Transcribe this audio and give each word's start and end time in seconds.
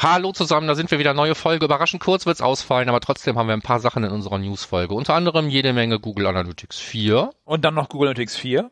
Hallo 0.00 0.30
zusammen, 0.30 0.68
da 0.68 0.76
sind 0.76 0.92
wir 0.92 1.00
wieder. 1.00 1.12
Neue 1.12 1.34
Folge. 1.34 1.64
Überraschend 1.64 2.00
kurz 2.00 2.24
wird's 2.24 2.40
ausfallen, 2.40 2.88
aber 2.88 3.00
trotzdem 3.00 3.36
haben 3.36 3.48
wir 3.48 3.54
ein 3.54 3.62
paar 3.62 3.80
Sachen 3.80 4.04
in 4.04 4.12
unserer 4.12 4.38
Newsfolge. 4.38 4.94
Unter 4.94 5.14
anderem 5.14 5.48
jede 5.48 5.72
Menge 5.72 5.98
Google 5.98 6.28
Analytics 6.28 6.78
4. 6.78 7.30
Und 7.44 7.64
dann 7.64 7.74
noch 7.74 7.88
Google 7.88 8.10
Analytics 8.10 8.36
4. 8.36 8.70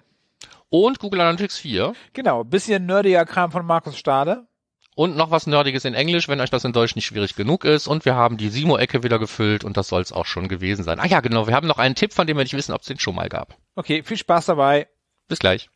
Und 0.68 1.00
Google 1.00 1.22
Analytics 1.22 1.58
4. 1.58 1.94
Genau, 2.12 2.44
bisschen 2.44 2.86
nerdiger 2.86 3.24
Kram 3.24 3.50
von 3.50 3.66
Markus 3.66 3.98
Stade. 3.98 4.46
Und 4.94 5.16
noch 5.16 5.32
was 5.32 5.48
Nerdiges 5.48 5.84
in 5.84 5.94
Englisch, 5.94 6.28
wenn 6.28 6.40
euch 6.40 6.50
das 6.50 6.64
in 6.64 6.72
Deutsch 6.72 6.94
nicht 6.94 7.06
schwierig 7.06 7.34
genug 7.34 7.64
ist. 7.64 7.88
Und 7.88 8.04
wir 8.04 8.14
haben 8.14 8.36
die 8.36 8.48
Simo-Ecke 8.48 9.02
wieder 9.02 9.18
gefüllt 9.18 9.64
und 9.64 9.76
das 9.76 9.88
soll's 9.88 10.12
auch 10.12 10.26
schon 10.26 10.46
gewesen 10.46 10.84
sein. 10.84 11.00
Ah 11.00 11.06
ja, 11.06 11.18
genau, 11.18 11.48
wir 11.48 11.54
haben 11.56 11.66
noch 11.66 11.78
einen 11.78 11.96
Tipp, 11.96 12.12
von 12.12 12.28
dem 12.28 12.36
wir 12.36 12.44
nicht 12.44 12.54
wissen, 12.54 12.72
ob 12.72 12.82
es 12.82 12.86
den 12.86 13.00
schon 13.00 13.16
mal 13.16 13.28
gab. 13.28 13.56
Okay, 13.74 14.04
viel 14.04 14.16
Spaß 14.16 14.46
dabei. 14.46 14.86
Bis 15.26 15.40
gleich. 15.40 15.68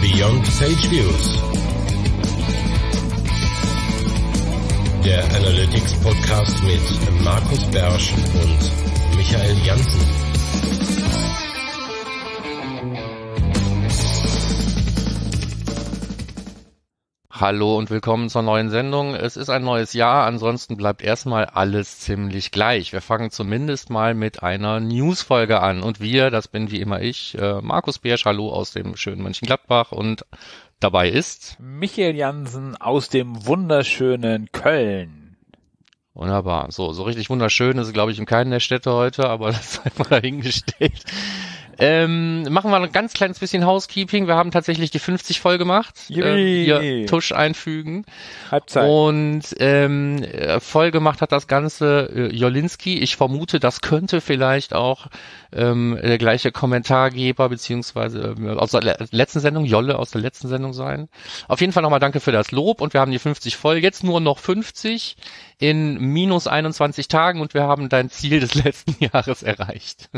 Beyond 0.00 0.46
Sage 0.46 0.90
Views. 0.90 1.67
Der 5.04 5.24
Analytics 5.36 5.94
Podcast 6.02 6.62
mit 6.64 7.22
Markus 7.22 7.64
Bersch 7.70 8.12
und 8.12 9.16
Michael 9.16 9.56
Janssen. 9.64 10.27
Hallo 17.40 17.78
und 17.78 17.88
willkommen 17.88 18.28
zur 18.28 18.42
neuen 18.42 18.68
Sendung. 18.68 19.14
Es 19.14 19.36
ist 19.36 19.48
ein 19.48 19.62
neues 19.62 19.92
Jahr, 19.92 20.26
ansonsten 20.26 20.76
bleibt 20.76 21.02
erstmal 21.02 21.44
alles 21.44 22.00
ziemlich 22.00 22.50
gleich. 22.50 22.92
Wir 22.92 23.00
fangen 23.00 23.30
zumindest 23.30 23.90
mal 23.90 24.14
mit 24.14 24.42
einer 24.42 24.80
Newsfolge 24.80 25.60
an. 25.60 25.84
Und 25.84 26.00
wir, 26.00 26.30
das 26.32 26.48
bin 26.48 26.72
wie 26.72 26.80
immer 26.80 27.00
ich, 27.00 27.38
äh, 27.38 27.60
Markus 27.62 28.00
Beersch, 28.00 28.24
hallo 28.24 28.50
aus 28.50 28.72
dem 28.72 28.96
schönen 28.96 29.22
Mönchengladbach 29.22 29.92
und 29.92 30.26
dabei 30.80 31.10
ist 31.10 31.56
Michael 31.60 32.16
Jansen 32.16 32.74
aus 32.76 33.08
dem 33.08 33.46
wunderschönen 33.46 34.50
Köln. 34.50 35.36
Wunderbar. 36.14 36.72
So, 36.72 36.92
so 36.92 37.04
richtig 37.04 37.30
wunderschön 37.30 37.78
ist 37.78 37.86
es, 37.86 37.92
glaube 37.92 38.10
ich, 38.10 38.18
in 38.18 38.26
keinen 38.26 38.50
der 38.50 38.58
Städte 38.58 38.92
heute, 38.92 39.30
aber 39.30 39.46
das 39.52 39.74
sei 39.74 39.92
mal 39.96 40.08
dahingestellt. 40.08 41.04
Ähm, 41.78 42.42
machen 42.50 42.70
wir 42.70 42.76
ein 42.76 42.90
ganz 42.90 43.12
kleines 43.12 43.38
bisschen 43.38 43.64
Housekeeping. 43.64 44.26
Wir 44.26 44.34
haben 44.34 44.50
tatsächlich 44.50 44.90
die 44.90 44.98
50 44.98 45.40
voll 45.40 45.58
gemacht. 45.58 45.94
Hier 46.08 47.06
Tusch 47.06 47.30
einfügen. 47.32 48.04
Halbzeit. 48.50 48.88
Und 48.88 49.42
ähm, 49.60 50.22
äh, 50.24 50.58
voll 50.58 50.90
gemacht 50.90 51.22
hat 51.22 51.30
das 51.30 51.46
Ganze 51.46 52.10
äh, 52.12 52.34
Jolinski. 52.34 52.98
Ich 52.98 53.16
vermute, 53.16 53.60
das 53.60 53.80
könnte 53.80 54.20
vielleicht 54.20 54.74
auch 54.74 55.06
ähm, 55.52 55.98
der 56.02 56.18
gleiche 56.18 56.50
Kommentargeber 56.50 57.48
beziehungsweise 57.48 58.34
äh, 58.38 58.50
aus 58.56 58.72
der 58.72 58.82
le 58.82 58.96
letzten 59.12 59.38
Sendung, 59.38 59.64
Jolle 59.64 59.98
aus 59.98 60.10
der 60.10 60.20
letzten 60.20 60.48
Sendung 60.48 60.72
sein. 60.72 61.08
Auf 61.46 61.60
jeden 61.60 61.72
Fall 61.72 61.84
nochmal 61.84 62.00
danke 62.00 62.18
für 62.18 62.32
das 62.32 62.50
Lob 62.50 62.80
und 62.80 62.92
wir 62.92 63.00
haben 63.00 63.12
die 63.12 63.20
50 63.20 63.56
voll. 63.56 63.78
Jetzt 63.78 64.02
nur 64.02 64.20
noch 64.20 64.38
50 64.38 65.16
in 65.58 65.98
minus 65.98 66.48
21 66.48 67.06
Tagen 67.06 67.40
und 67.40 67.54
wir 67.54 67.62
haben 67.62 67.88
dein 67.88 68.10
Ziel 68.10 68.40
des 68.40 68.54
letzten 68.64 68.96
Jahres 68.98 69.44
erreicht. 69.44 70.10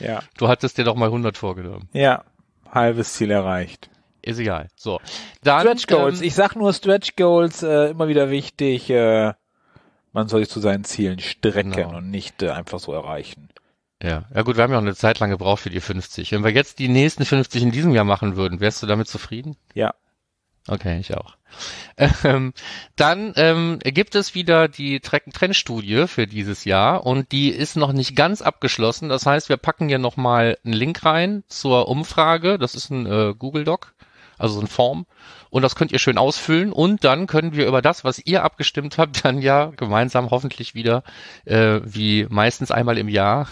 Ja. 0.00 0.22
Du 0.38 0.48
hattest 0.48 0.78
dir 0.78 0.84
doch 0.84 0.96
mal 0.96 1.06
100 1.06 1.36
vorgenommen. 1.36 1.88
Ja, 1.92 2.24
halbes 2.70 3.14
Ziel 3.14 3.30
erreicht. 3.30 3.90
Ist 4.22 4.38
egal. 4.38 4.68
So. 4.76 5.00
Dann, 5.42 5.60
Stretch 5.60 5.86
Goals. 5.86 6.20
Ähm, 6.20 6.26
ich 6.26 6.34
sag 6.34 6.56
nur 6.56 6.72
Stretch 6.72 7.14
Goals, 7.16 7.62
äh, 7.62 7.90
immer 7.90 8.08
wieder 8.08 8.30
wichtig. 8.30 8.88
Äh, 8.90 9.34
man 10.12 10.28
soll 10.28 10.40
sich 10.40 10.48
zu 10.50 10.60
seinen 10.60 10.84
Zielen 10.84 11.18
strecken 11.18 11.72
Genau. 11.72 11.96
und 11.98 12.10
nicht 12.10 12.42
äh, 12.42 12.50
einfach 12.50 12.78
so 12.78 12.92
erreichen. 12.92 13.48
ja. 14.02 14.24
ja 14.34 14.42
gut, 14.42 14.56
wir 14.56 14.62
haben 14.62 14.70
ja 14.72 14.78
auch 14.78 14.82
eine 14.82 14.94
Zeit 14.94 15.18
lang 15.18 15.30
gebraucht 15.30 15.60
für 15.62 15.70
die 15.70 15.80
50. 15.80 16.32
Wenn 16.32 16.42
wir 16.44 16.52
jetzt 16.52 16.78
die 16.78 16.88
nächsten 16.88 17.24
50 17.24 17.62
in 17.62 17.70
diesem 17.70 17.92
Jahr 17.92 18.04
machen 18.04 18.36
würden, 18.36 18.60
wärst 18.60 18.82
du 18.82 18.86
damit 18.86 19.08
zufrieden? 19.08 19.56
Ja. 19.74 19.92
Okay, 20.66 20.98
ich 20.98 21.14
auch. 21.14 21.36
Ähm, 22.24 22.52
dann 22.96 23.32
ähm, 23.36 23.78
gibt 23.84 24.14
es 24.14 24.34
wieder 24.34 24.66
die 24.66 25.00
Trend-Studie 25.00 26.06
für 26.08 26.26
dieses 26.26 26.64
Jahr 26.64 27.06
und 27.06 27.32
die 27.32 27.50
ist 27.50 27.76
noch 27.76 27.92
nicht 27.92 28.16
ganz 28.16 28.42
abgeschlossen. 28.42 29.08
Das 29.08 29.26
heißt, 29.26 29.48
wir 29.48 29.56
packen 29.58 29.88
hier 29.88 29.98
nochmal 29.98 30.58
einen 30.64 30.74
Link 30.74 31.04
rein 31.04 31.44
zur 31.48 31.88
Umfrage. 31.88 32.58
Das 32.58 32.74
ist 32.74 32.90
ein 32.90 33.06
äh, 33.06 33.34
Google 33.38 33.64
Doc, 33.64 33.94
also 34.38 34.54
so 34.54 34.60
ein 34.62 34.66
Form. 34.66 35.06
Und 35.50 35.62
das 35.62 35.76
könnt 35.76 35.92
ihr 35.92 36.00
schön 36.00 36.18
ausfüllen 36.18 36.72
und 36.72 37.04
dann 37.04 37.28
können 37.28 37.54
wir 37.54 37.68
über 37.68 37.80
das, 37.82 38.02
was 38.02 38.18
ihr 38.24 38.42
abgestimmt 38.42 38.98
habt, 38.98 39.24
dann 39.24 39.40
ja 39.40 39.66
gemeinsam 39.66 40.30
hoffentlich 40.30 40.74
wieder, 40.74 41.04
äh, 41.44 41.80
wie 41.84 42.26
meistens 42.28 42.70
einmal 42.70 42.98
im 42.98 43.08
Jahr, 43.08 43.48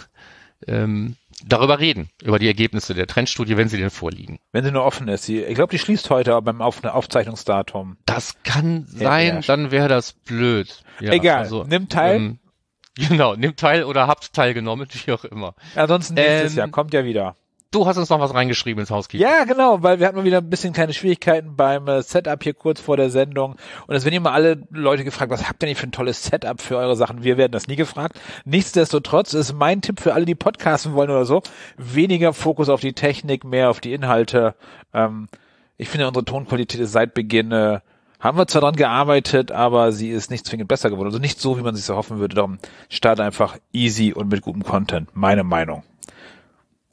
ähm, 0.67 1.15
darüber 1.45 1.79
reden, 1.79 2.09
über 2.21 2.39
die 2.39 2.47
Ergebnisse 2.47 2.93
der 2.93 3.07
Trendstudie, 3.07 3.57
wenn 3.57 3.69
sie 3.69 3.77
denn 3.77 3.89
vorliegen. 3.89 4.39
Wenn 4.51 4.63
sie 4.63 4.71
nur 4.71 4.83
offen 4.83 5.07
ist. 5.07 5.27
Ich 5.29 5.55
glaube, 5.55 5.71
die 5.71 5.79
schließt 5.79 6.09
heute 6.09 6.41
beim 6.41 6.61
Auf 6.61 6.83
Aufzeichnungsdatum. 6.83 7.97
Das 8.05 8.35
kann 8.43 8.85
sein, 8.87 9.35
ja. 9.35 9.41
dann 9.41 9.71
wäre 9.71 9.87
das 9.87 10.13
blöd. 10.13 10.83
Ja, 10.99 11.11
Egal, 11.13 11.39
also, 11.39 11.63
nimm 11.63 11.89
teil. 11.89 12.15
Ähm, 12.15 12.39
genau, 12.95 13.35
nimmt 13.35 13.57
teil 13.59 13.83
oder 13.83 14.07
habt 14.07 14.33
teilgenommen, 14.33 14.87
wie 15.05 15.11
auch 15.11 15.25
immer. 15.25 15.55
Ansonsten 15.75 16.15
nächstes 16.15 16.53
Ähm, 16.53 16.57
Jahr, 16.57 16.67
kommt 16.69 16.93
ja 16.93 17.05
wieder. 17.05 17.35
Du 17.73 17.87
hast 17.87 17.97
uns 17.97 18.09
noch 18.09 18.19
was 18.19 18.35
reingeschrieben 18.35 18.81
ins 18.81 18.91
Housekeeping. 18.91 19.27
Ja, 19.27 19.45
genau, 19.45 19.81
weil 19.81 19.99
wir 19.99 20.05
hatten 20.05 20.15
mal 20.15 20.25
wieder 20.25 20.37
ein 20.37 20.49
bisschen 20.49 20.73
kleine 20.73 20.93
Schwierigkeiten 20.93 21.55
beim 21.55 21.87
äh, 21.87 22.03
Setup 22.03 22.41
hier 22.43 22.53
kurz 22.53 22.79
vor 22.79 22.97
der 22.97 23.09
Sendung. 23.09 23.55
Und 23.87 23.95
es 23.95 24.05
werden 24.05 24.13
immer 24.13 24.31
alle 24.31 24.61
Leute 24.69 25.03
gefragt, 25.03 25.31
was 25.31 25.49
habt 25.49 25.63
ihr 25.63 25.65
denn 25.65 25.75
für 25.75 25.87
ein 25.87 25.91
tolles 25.91 26.23
Setup 26.23 26.61
für 26.61 26.77
eure 26.77 26.95
Sachen? 26.95 27.23
Wir 27.23 27.35
werden 27.37 27.51
das 27.51 27.67
nie 27.67 27.75
gefragt. 27.75 28.21
Nichtsdestotrotz 28.45 29.33
ist 29.33 29.53
mein 29.53 29.81
Tipp 29.81 30.01
für 30.01 30.13
alle, 30.13 30.25
die 30.25 30.35
podcasten 30.35 30.93
wollen 30.93 31.09
oder 31.09 31.25
so, 31.25 31.41
weniger 31.75 32.33
Fokus 32.33 32.69
auf 32.69 32.79
die 32.79 32.93
Technik, 32.93 33.43
mehr 33.43 33.71
auf 33.71 33.79
die 33.79 33.93
Inhalte. 33.93 34.53
Ähm, 34.93 35.27
ich 35.75 35.89
finde, 35.89 36.07
unsere 36.07 36.25
Tonqualität 36.25 36.79
ist 36.79 36.91
seit 36.91 37.15
Beginn, 37.15 37.51
äh, 37.51 37.79
haben 38.19 38.37
wir 38.37 38.45
zwar 38.45 38.61
dran 38.61 38.75
gearbeitet, 38.75 39.51
aber 39.51 39.91
sie 39.91 40.11
ist 40.11 40.29
nicht 40.29 40.45
zwingend 40.45 40.67
besser 40.67 40.91
geworden. 40.91 41.07
Also 41.07 41.17
nicht 41.17 41.41
so, 41.41 41.57
wie 41.57 41.63
man 41.63 41.75
sich 41.75 41.85
so 41.85 41.95
hoffen 41.95 42.19
würde. 42.19 42.35
Darum 42.35 42.59
starte 42.87 43.23
einfach 43.23 43.57
easy 43.71 44.13
und 44.13 44.29
mit 44.29 44.43
gutem 44.43 44.63
Content. 44.63 45.09
Meine 45.15 45.43
Meinung. 45.43 45.81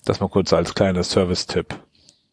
Das 0.04 0.20
mal 0.20 0.28
kurz 0.28 0.52
als 0.52 0.74
kleiner 0.74 1.02
Service-Tipp. 1.02 1.74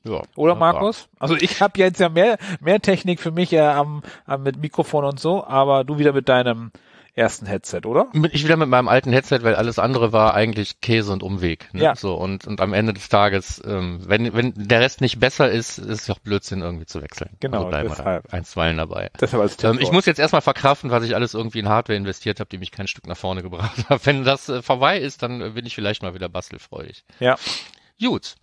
Ja, 0.04 0.22
Oder. 0.36 0.56
Markus? 0.56 1.10
Also 1.20 1.36
ich 1.36 1.62
habe 1.62 1.80
jetzt 1.80 2.00
ja 2.00 2.10
mehr 2.10 2.38
mehr 2.62 2.80
Technik 2.80 3.20
für 3.20 3.32
mich 3.32 3.52
äh, 3.52 3.60
am, 3.60 4.04
am 4.26 4.44
mit 4.44 4.58
Mikrofon 4.58 5.04
und 5.04 5.20
so, 5.20 5.46
aber 5.46 5.84
du 5.84 5.98
wieder 5.98 6.14
mit 6.14 6.30
deinem 6.30 6.72
ersten 7.18 7.48
Headset, 7.48 7.82
oder? 7.86 8.08
Ich 8.32 8.44
wieder 8.44 8.58
mit 8.58 8.70
meinem 8.70 8.88
alten 8.88 9.12
Headset, 9.12 9.40
weil 9.42 9.56
alles 9.56 9.80
andere 9.80 10.14
war 10.14 10.36
eigentlich 10.36 10.82
Käse 10.82 11.12
und 11.12 11.24
Umweg. 11.24 11.74
Ne? 11.74 11.84
Ja. 11.84 11.96
So 11.96 12.14
und 12.16 12.46
und 12.46 12.62
am 12.62 12.74
Ende 12.74 12.94
des 12.94 13.10
Tages, 13.10 13.62
ähm, 13.66 14.00
wenn 14.06 14.34
wenn 14.36 14.54
der 14.56 14.82
Rest 14.82 15.02
nicht 15.02 15.20
besser 15.20 15.50
ist, 15.50 15.80
ist 15.80 16.04
es 16.04 16.10
auch 16.10 16.20
Blödsinn 16.20 16.62
irgendwie 16.62 16.86
zu 16.86 17.02
wechseln. 17.02 17.32
Genau, 17.40 17.58
also 17.58 17.70
bleiben 17.70 17.90
wir 17.90 17.96
deshalb. 17.96 18.28
da 18.28 18.38
einstweilen 18.38 18.78
dabei. 18.78 19.10
Deshalb 19.20 19.42
als. 19.42 19.64
Ähm, 19.64 19.80
ich 19.80 19.92
muss 19.92 20.06
jetzt 20.06 20.20
erstmal 20.20 20.42
verkraften, 20.42 20.92
was 20.92 21.04
ich 21.04 21.16
alles 21.16 21.34
irgendwie 21.34 21.60
in 21.60 21.70
Hardware 21.70 21.98
investiert 21.98 22.40
habe, 22.40 22.50
die 22.50 22.60
mich 22.60 22.72
kein 22.72 22.88
Stück 22.88 23.08
nach 23.08 23.18
vorne 23.18 23.42
gebracht 23.42 23.86
hat. 23.90 24.06
Wenn 24.06 24.24
das 24.24 24.48
äh, 24.50 24.62
vorbei 24.62 25.00
ist, 25.00 25.24
dann 25.24 25.42
äh, 25.42 25.50
bin 25.50 25.66
ich 25.66 25.74
vielleicht 25.74 26.04
mal 26.04 26.14
wieder 26.14 26.30
bastelfreudig. 26.30 27.04
ja. 27.20 27.36
Gut. 28.00 28.36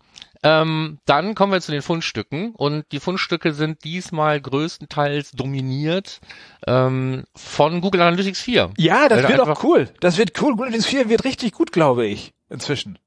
Ähm, 0.45 0.99
dann 1.07 1.35
kommen 1.35 1.53
wir 1.53 1.61
zu 1.63 1.73
den 1.73 1.81
Fundstücken 1.81 2.55
und 2.55 2.85
die 2.93 3.01
Fundstücke 3.01 3.55
sind 3.55 3.83
diesmal 3.85 4.41
größtenteils 4.41 5.33
dominiert 5.33 6.21
ähm, 6.67 7.25
von 7.35 7.81
Google 7.81 8.03
Analytics 8.03 8.43
4. 8.43 8.71
ja, 8.77 9.09
das 9.09 9.23
Weil 9.23 9.31
wird 9.31 9.41
auch 9.41 9.65
cool. 9.65 9.89
Das 10.01 10.19
wird 10.19 10.41
cool. 10.43 10.51
Google 10.51 10.67
Analytics 10.67 10.87
4 10.87 11.09
wird 11.09 11.25
richtig 11.25 11.53
gut, 11.53 11.73
glaube 11.73 12.05
ich, 12.05 12.35
inzwischen. 12.51 12.99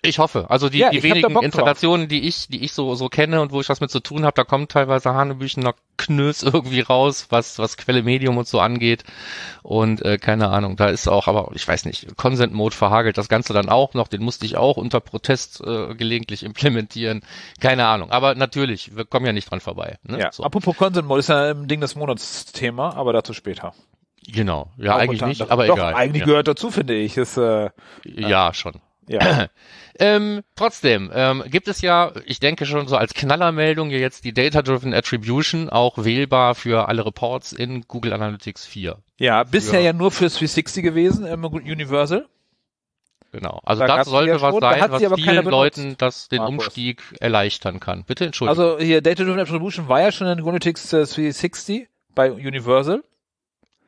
Ich 0.00 0.20
hoffe. 0.20 0.46
Also 0.48 0.68
die, 0.68 0.78
Ja, 0.78 0.90
die 0.90 1.02
wenigen. 1.02 1.36
Installationen, 1.42 2.06
die 2.06 2.28
ich, 2.28 2.46
die 2.46 2.64
ich 2.64 2.72
so, 2.72 2.94
so 2.94 3.08
kenne 3.08 3.40
und 3.40 3.50
wo 3.50 3.60
ich 3.60 3.68
was 3.68 3.80
mit 3.80 3.90
zu 3.90 3.98
tun 3.98 4.24
habe, 4.24 4.34
da 4.34 4.44
kommt 4.44 4.70
teilweise 4.70 5.12
Hanebüchener 5.12 5.74
Knös 5.96 6.42
irgendwie 6.44 6.80
raus, 6.80 7.26
was, 7.30 7.58
was 7.58 7.76
Quelle 7.76 8.04
Medium 8.04 8.38
und 8.38 8.46
so 8.46 8.60
angeht. 8.60 9.02
Und 9.62 10.04
äh, 10.04 10.18
keine 10.18 10.50
Ahnung, 10.50 10.76
da 10.76 10.86
ist 10.86 11.08
auch, 11.08 11.26
aber 11.26 11.50
ich 11.54 11.66
weiß 11.66 11.84
nicht, 11.84 12.16
Consent 12.16 12.52
Mode 12.52 12.76
verhagelt 12.76 13.18
das 13.18 13.28
Ganze 13.28 13.52
dann 13.52 13.68
auch 13.68 13.94
noch, 13.94 14.06
den 14.06 14.22
musste 14.22 14.46
ich 14.46 14.56
auch 14.56 14.76
unter 14.76 15.00
Protest 15.00 15.60
äh, 15.66 15.94
gelegentlich 15.96 16.42
implementieren. 16.44 17.22
Keine 17.60 17.86
Ahnung. 17.86 18.12
Aber 18.12 18.36
natürlich, 18.36 18.96
wir 18.96 19.04
kommen 19.04 19.26
ja 19.26 19.32
nicht 19.32 19.50
dran 19.50 19.60
vorbei. 19.60 19.98
Ne? 20.04 20.20
Ja. 20.20 20.32
So. 20.32 20.44
Apropos 20.44 20.76
Consent 20.76 21.08
Mode 21.08 21.20
ist 21.20 21.28
ja 21.28 21.50
ein 21.50 21.66
Ding 21.66 21.80
des 21.80 21.96
Monats 21.96 22.46
Thema, 22.46 22.94
aber 22.96 23.12
dazu 23.12 23.32
später. 23.32 23.74
Genau. 24.30 24.70
Ja, 24.76 24.94
Auch 24.94 24.98
eigentlich 24.98 25.22
nicht, 25.22 25.50
aber 25.50 25.66
Doch, 25.66 25.76
egal. 25.76 25.94
eigentlich 25.94 26.20
ja. 26.20 26.26
gehört 26.26 26.48
dazu, 26.48 26.70
finde 26.70 26.94
ich. 26.94 27.16
Ist, 27.16 27.36
äh, 27.38 27.70
ja, 28.04 28.52
schon. 28.52 28.74
Ja. 29.08 29.48
Ähm, 30.00 30.42
trotzdem 30.54 31.10
ähm, 31.12 31.42
gibt 31.48 31.66
es 31.66 31.80
ja, 31.80 32.12
ich 32.24 32.38
denke 32.38 32.66
schon 32.66 32.86
so 32.86 32.96
als 32.96 33.14
Knallermeldung 33.14 33.90
jetzt 33.90 34.24
die 34.24 34.32
Data-Driven 34.32 34.94
Attribution 34.94 35.68
auch 35.70 36.04
wählbar 36.04 36.54
für 36.54 36.86
alle 36.86 37.04
Reports 37.04 37.52
in 37.52 37.82
Google 37.88 38.12
Analytics 38.12 38.64
4. 38.64 38.98
ja, 39.18 39.42
bisher 39.42 39.80
Ja. 39.80 39.86
ja 39.86 39.92
nur 39.92 40.12
für 40.12 40.28
360 40.28 40.84
gewesen, 40.84 41.26
im 41.26 41.44
Universal. 41.44 42.28
Genau. 43.32 43.60
Also 43.64 43.84
Da 43.86 43.96
das 43.98 44.06
sollte 44.08 44.40
was 44.40 44.54
da 44.60 44.78
sein, 44.78 44.90
was 44.90 45.20
vielen. 45.20 45.44
Leuten 45.46 45.94
das 45.98 46.28
den 46.28 46.38
Markus. 46.38 46.66
Umstieg 46.66 47.02
erleichtern 47.18 47.80
kann. 47.80 48.04
Bitte 48.04 48.24
entschuldigung. 48.26 48.62
Also 48.62 48.78
hier 48.78 49.02
Data 49.02 49.24
Driven 49.24 49.40
Attribution 49.40 49.88
war 49.88 50.00
ja 50.00 50.12
schon 50.12 50.28
in 50.28 50.36
Google 50.38 50.50
Analytics 50.50 50.92
äh, 50.92 51.04
360 51.06 51.88
bei 52.14 52.30
Universal, 52.32 53.02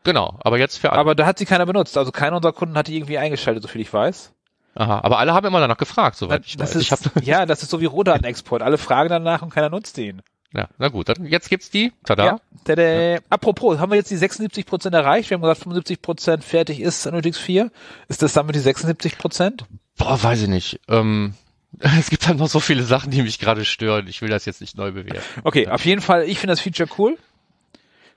genau, 0.05 0.38
aber 0.40 0.58
jetzt 0.58 0.78
für 0.78 0.90
alle. 0.90 1.00
aber 1.00 1.14
da 1.14 1.25
hat 1.26 1.38
sie 1.38 1.46
keiner 1.46 1.66
benutzt. 1.66 1.96
Also 1.96 2.11
keiner 2.11 2.34
unserer 2.37 2.52
Kunden 2.52 2.76
hat 2.76 2.88
die 2.88 2.96
irgendwie 2.96 3.19
eingeschaltet, 3.19 3.62
soviel 3.62 3.81
ich 3.81 3.93
weiß. 3.93 4.32
Aha, 4.75 5.00
aber 5.02 5.19
alle 5.19 5.34
haben 5.34 5.46
immer 5.46 5.61
danach 5.61 5.76
gefragt, 5.76 6.17
soweit 6.17 6.46
ich 6.46 6.56
das 6.56 6.75
weiß. 6.75 6.90
ist, 6.90 7.17
ich 7.17 7.22
ja, 7.26 7.44
das 7.46 7.62
ist 7.62 7.70
so 7.70 7.81
wie 7.81 7.87
Rohdatenexport. 7.87 8.62
Alle 8.62 8.78
fragen 8.78 9.08
danach 9.08 9.43
und 9.43 9.50
keiner 9.50 9.69
nutzt 9.69 9.99
ihn. 9.99 10.22
Ja, 10.52 10.69
na 10.78 10.88
gut, 10.88 11.08
dann 11.08 11.26
jetzt 11.26 11.49
gibt's 11.49 11.70
die. 11.70 11.93
Tada. 12.05 12.25
Ja. 12.25 12.40
Tada. 12.64 13.19
Apropos, 13.31 13.78
haben 13.78 13.90
wir 13.90 13.96
jetzt 13.96 14.11
die 14.11 14.17
76 14.17 14.67
Prozent 14.67 14.94
erreicht? 14.94 15.31
Wir 15.31 15.37
haben 15.37 15.43
gesagt, 15.43 15.62
75 15.62 16.02
Prozent 16.02 16.44
fertig 16.44 16.81
ist 16.81 17.06
Analytics 17.06 17.38
4. 17.38 17.70
Ist 18.08 18.22
das 18.22 18.32
damit 18.32 18.56
die 18.56 18.61
76 18.61 19.17
Prozent? 19.19 19.64
Boah, 19.96 20.20
weiß 20.20 20.43
ich 20.43 20.49
nicht. 20.49 20.81
Ähm, 20.88 21.34
es 21.78 22.11
gibt 22.11 22.26
halt 22.26 22.38
noch 22.38 22.49
so 22.49 22.58
viele 22.58 22.82
Sachen, 22.82 23.11
die 23.11 23.23
mich 23.23 23.38
gerade 23.38 23.64
stören. 23.64 24.08
Ich 24.08 24.23
will 24.23 24.28
das 24.28 24.44
jetzt 24.44 24.61
nicht 24.61 24.76
neu 24.76 24.93
bewerten. 24.93 25.23
Okay, 25.44 25.69
auf 25.69 25.84
jeden 25.84 26.00
Fall, 26.00 26.25
ich 26.25 26.38
finde 26.38 26.52
das 26.52 26.61
Feature 26.61 26.88
cool. 26.99 27.16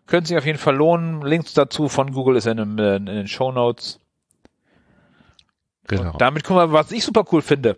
Könnte 0.07 0.29
sich 0.29 0.37
auf 0.37 0.45
jeden 0.45 0.57
Fall 0.57 0.75
lohnen. 0.75 1.21
Links 1.21 1.53
dazu 1.53 1.87
von 1.87 2.11
Google 2.11 2.35
ist 2.35 2.47
in, 2.47 2.57
dem, 2.57 2.77
in 2.77 3.05
den 3.05 3.27
Show 3.27 3.51
Notes. 3.51 3.99
Genau. 5.87 6.11
Und 6.11 6.21
damit 6.21 6.43
gucken 6.43 6.63
wir, 6.63 6.73
was 6.73 6.91
ich 6.91 7.03
super 7.03 7.25
cool 7.31 7.41
finde. 7.41 7.77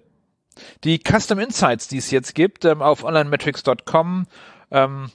Die 0.83 0.99
Custom 0.99 1.39
Insights, 1.39 1.87
die 1.87 1.97
es 1.97 2.11
jetzt 2.11 2.35
gibt, 2.35 2.65
ähm, 2.65 2.81
auf 2.81 3.03
onlinemetrics.com, 3.03 4.27
ähm, 4.71 5.11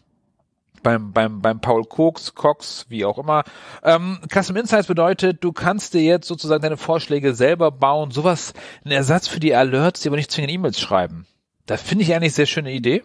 beim, 0.83 1.13
beim, 1.13 1.41
beim 1.41 1.61
Paul 1.61 1.85
Cox, 1.85 2.35
Cox, 2.35 2.87
wie 2.89 3.05
auch 3.05 3.19
immer. 3.19 3.45
Ähm, 3.83 4.19
Custom 4.33 4.57
Insights 4.57 4.87
bedeutet, 4.87 5.45
du 5.45 5.53
kannst 5.53 5.95
dir 5.95 6.03
jetzt 6.03 6.27
sozusagen 6.27 6.63
deine 6.63 6.77
Vorschläge 6.77 7.35
selber 7.35 7.71
bauen, 7.71 8.11
sowas, 8.11 8.55
ein 8.85 8.91
Ersatz 8.91 9.29
für 9.29 9.41
die 9.41 9.55
Alerts, 9.55 10.01
die 10.01 10.09
aber 10.09 10.17
nicht 10.17 10.31
zwingend 10.31 10.53
E-Mails 10.53 10.81
schreiben. 10.81 11.27
Das 11.67 11.83
finde 11.83 12.05
ich 12.05 12.15
eigentlich 12.15 12.35
sehr 12.35 12.47
schöne 12.47 12.73
Idee. 12.73 13.05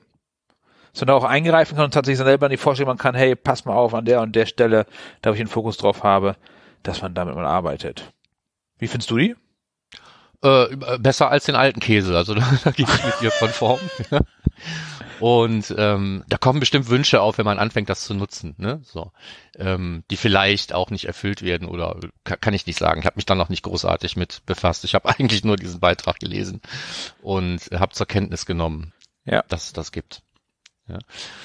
Sondern 0.93 1.17
auch 1.17 1.25
eingreifen 1.25 1.75
kann 1.75 1.85
und 1.85 1.93
tatsächlich 1.93 2.25
selber 2.25 2.45
in 2.45 2.51
die 2.51 2.57
Vorschläge 2.57 2.87
man 2.87 2.97
kann, 2.97 3.15
hey, 3.15 3.35
pass 3.35 3.65
mal 3.65 3.73
auf 3.73 3.93
an 3.93 4.05
der 4.05 4.21
und 4.21 4.33
der 4.33 4.45
Stelle, 4.45 4.85
da 5.21 5.33
ich 5.33 5.39
einen 5.41 5.49
Fokus 5.49 5.75
drauf 5.75 6.03
habe, 6.03 6.37
dass 6.83 7.01
man 7.01 7.13
damit 7.13 7.35
mal 7.35 7.45
arbeitet. 7.45 8.13
Wie 8.77 8.87
findest 8.87 9.11
du 9.11 9.17
die? 9.17 9.35
Äh, 10.45 10.97
besser 10.99 11.31
als 11.31 11.45
den 11.45 11.55
alten 11.55 11.79
Käse, 11.79 12.15
also 12.15 12.33
da, 12.35 12.47
da 12.63 12.71
gehe 12.71 12.85
ich 12.85 13.05
mit 13.05 13.21
dir 13.21 13.31
konform. 13.31 13.79
Und 15.19 15.73
ähm, 15.77 16.23
da 16.27 16.37
kommen 16.37 16.59
bestimmt 16.59 16.89
Wünsche 16.89 17.21
auf, 17.21 17.37
wenn 17.37 17.45
man 17.45 17.57
anfängt, 17.57 17.89
das 17.89 18.03
zu 18.03 18.13
nutzen, 18.13 18.53
ne? 18.57 18.81
So, 18.83 19.11
ähm, 19.57 20.03
die 20.11 20.17
vielleicht 20.17 20.73
auch 20.73 20.89
nicht 20.89 21.05
erfüllt 21.05 21.41
werden 21.41 21.67
oder 21.69 21.97
kann, 22.25 22.39
kann 22.41 22.53
ich 22.53 22.67
nicht 22.67 22.77
sagen. 22.77 22.99
Ich 22.99 23.05
habe 23.05 23.15
mich 23.15 23.25
da 23.25 23.33
noch 23.33 23.47
nicht 23.49 23.63
großartig 23.63 24.17
mit 24.17 24.45
befasst. 24.45 24.83
Ich 24.83 24.93
habe 24.93 25.07
eigentlich 25.17 25.43
nur 25.45 25.55
diesen 25.55 25.79
Beitrag 25.79 26.19
gelesen 26.19 26.61
und 27.21 27.61
habe 27.73 27.93
zur 27.93 28.07
Kenntnis 28.07 28.45
genommen, 28.45 28.93
Ja. 29.23 29.43
dass 29.47 29.67
es 29.67 29.73
das 29.73 29.91
gibt. 29.93 30.21
Ja. 30.87 30.99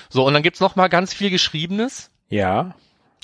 So 0.09 0.27
und 0.27 0.35
dann 0.35 0.43
gibt's 0.43 0.61
noch 0.61 0.75
mal 0.77 0.89
ganz 0.89 1.15
viel 1.15 1.31
Geschriebenes. 1.31 2.11
Ja. 2.29 2.75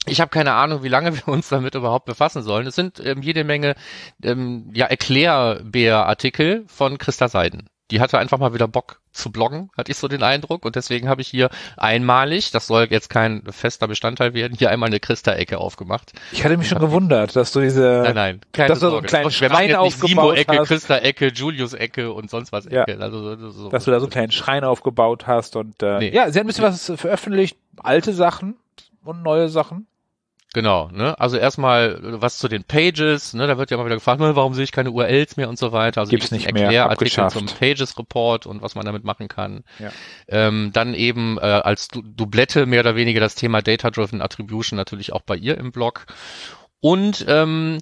Ich 0.04 0.20
habe 0.20 0.31
keine 0.31 0.52
Ahnung, 0.52 0.82
wie 0.82 0.88
lange 0.88 1.14
wir 1.16 1.28
uns 1.28 1.48
damit 1.48 1.75
überhaupt 1.75 2.04
befassen 2.06 2.43
sollen. 2.43 2.66
Es 2.66 2.75
sind 2.76 3.00
ähm, 3.04 3.22
jede 3.22 3.44
Menge 3.44 3.75
ähm, 4.22 4.70
ja, 4.75 4.87
Erklärbär-Artikel 4.87 6.64
von 6.69 6.98
Christa 6.98 7.28
Seiden. 7.28 7.69
Die 7.93 8.00
hatte 8.00 8.19
einfach 8.19 8.38
mal 8.38 8.52
wieder 8.52 8.66
Bock 8.66 9.00
zu 9.12 9.31
bloggen, 9.31 9.70
hatte 9.76 9.93
ich 9.93 9.96
so 9.96 10.08
den 10.08 10.25
Eindruck. 10.25 10.64
Und 10.64 10.75
deswegen 10.75 11.08
habe 11.08 11.22
ich 11.22 11.28
hier 11.28 11.50
einmalig, 11.76 12.50
das 12.50 12.66
soll 12.66 12.88
jetzt 12.90 13.08
kein 13.08 13.44
fester 13.48 13.87
Bestandteil 13.87 14.34
werden, 14.34 14.58
hier 14.58 14.70
einmal 14.70 14.88
eine 14.88 14.98
Christa-Ecke 14.98 15.58
aufgemacht. 15.58 16.10
Ich 16.32 16.44
hatte 16.44 16.56
mich 16.56 16.69
schon 16.69 16.81
gewundert, 16.81 17.37
dass 17.37 17.52
du 17.52 17.60
diese, 17.60 18.00
Nein, 18.02 18.14
nein, 18.16 18.40
keine 18.52 18.70
dass 18.70 18.81
du 18.81 18.90
so 18.90 18.96
einen 18.98 19.06
kleinen 19.06 19.31
Schrein 19.31 19.76
aufgebaut 19.76 20.37
Simo-Ecke, 20.37 20.58
hast. 20.58 20.66
Christa-Ecke, 20.69 21.28
Julius-Ecke 21.28 22.12
und 22.12 22.28
sonst 22.28 22.50
was 22.50 22.64
Ja. 22.64 22.82
Ecke. 22.82 23.00
Also, 23.00 23.37
so, 23.37 23.50
so. 23.50 23.69
dass 23.69 23.84
du 23.84 23.93
da 23.93 24.00
so 24.00 24.06
einen 24.06 24.10
kleinen 24.10 24.32
Schrein 24.32 24.64
aufgebaut 24.64 25.28
hast 25.28 25.54
und 25.54 25.81
äh, 25.81 25.98
Nee. 26.00 26.10
ja, 26.12 26.28
sie 26.32 26.40
hat 26.40 26.44
ein 26.44 26.48
bisschen 26.48 26.64
was 26.64 26.93
veröffentlicht, 26.96 27.56
alte 27.84 28.12
Sachen 28.12 28.56
und 29.06 29.23
neue 29.23 29.49
Sachen. 29.49 29.87
Genau, 30.55 30.88
ne? 30.91 31.19
Also 31.20 31.37
erstmal 31.37 31.99
was 32.00 32.38
zu 32.38 32.49
den 32.49 32.64
Pages, 32.64 33.35
ne? 33.35 33.47
Da 33.47 33.58
wird 33.58 33.70
ja 33.70 33.76
immer 33.76 33.85
wieder 33.85 33.97
gefragt, 33.97 34.20
"Ne, 34.20 34.37
warum 34.37 34.55
sehe 34.55 34.64
ich 34.64 34.73
keine 34.73 34.91
URLs 34.91 35.37
mehr 35.37 35.50
und 35.50 35.58
so 35.58 35.70
weiter. 35.73 36.00
Also 36.00 36.11
Gibt's 36.11 36.31
nicht 36.31 36.50
mehr, 36.50 36.62
Erklärartikel 36.64 37.20
abgeschafft. 37.23 37.37
zum 37.37 37.58
Pages 37.58 37.99
Report 37.99 38.47
und 38.47 38.62
was 38.62 38.75
man 38.75 38.87
damit 38.87 39.05
machen 39.05 39.29
kann. 39.29 39.64
Ja. 39.79 39.91
Ähm, 40.29 40.70
dann 40.73 40.94
eben 40.94 41.37
äh, 41.37 41.43
als 41.43 41.88
du 41.88 42.00
Doublette 42.00 42.64
mehr 42.64 42.81
oder 42.81 42.97
weniger 42.97 43.20
das 43.20 43.35
Thema 43.35 43.61
Data-Driven 43.61 44.23
Attribution 44.23 44.79
natürlich 44.79 45.12
auch 45.12 45.20
bei 45.23 45.37
ihr 45.37 45.58
im 45.58 45.73
Blog. 45.73 46.06
Und 46.81 47.26
ähm, 47.29 47.79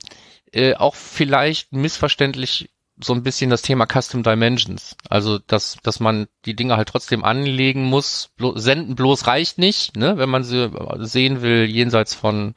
äh, 0.53 0.75
auch 0.75 0.97
vielleicht 0.97 1.73
missverständlich 1.73 2.71
so 3.03 3.13
ein 3.13 3.23
bisschen 3.23 3.51
das 3.51 3.63
Thema 3.63 3.87
Custom 3.87 4.23
Dimensions. 4.23 4.97
Also, 5.09 5.39
dass, 5.39 5.79
dass 5.83 6.01
man 6.01 6.29
die 6.45 6.55
Dinge 6.55 6.77
halt 6.77 6.89
trotzdem 6.89 7.25
anlegen 7.25 7.85
muss. 7.85 8.31
Blo 8.37 8.57
senden 8.57 8.95
bloß 8.95 9.27
reicht 9.27 9.59
nicht, 9.59 9.97
ne? 9.97 10.17
Wenn 10.17 10.31
man 10.31 10.45
sie 10.45 10.71
sehen 10.99 11.43
will, 11.43 11.65
jenseits 11.65 12.15
von 12.15 12.55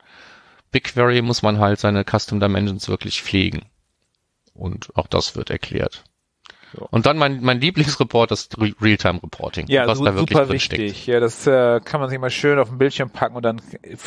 BigQuery 0.71 1.21
muss 1.21 1.41
man 1.41 1.59
halt 1.59 1.79
seine 1.79 2.03
Custom 2.03 2.39
Dimensions 2.39 2.87
wirklich 2.87 3.21
pflegen. 3.23 3.63
Und 4.53 4.95
auch 4.95 5.07
das 5.07 5.35
wird 5.35 5.49
erklärt. 5.49 6.03
So. 6.75 6.85
Und 6.91 7.05
dann 7.05 7.17
mein, 7.17 7.41
mein 7.41 7.61
Lieblingsreport, 7.61 8.29
das 8.29 8.49
Re- 8.57 8.75
Realtime 8.81 9.23
Reporting. 9.23 9.67
Ja, 9.69 9.87
was 9.87 9.99
su 9.99 10.03
da 10.03 10.15
wirklich 10.15 10.37
super 10.37 10.59
steckt. 10.59 10.81
wichtig. 10.81 11.07
Ja, 11.07 11.19
das 11.21 11.47
äh, 11.47 11.79
kann 11.79 12.01
man 12.01 12.09
sich 12.09 12.19
mal 12.19 12.29
schön 12.29 12.59
auf 12.59 12.67
dem 12.67 12.77
Bildschirm 12.77 13.09
packen 13.09 13.37
und 13.37 13.43
dann 13.43 13.61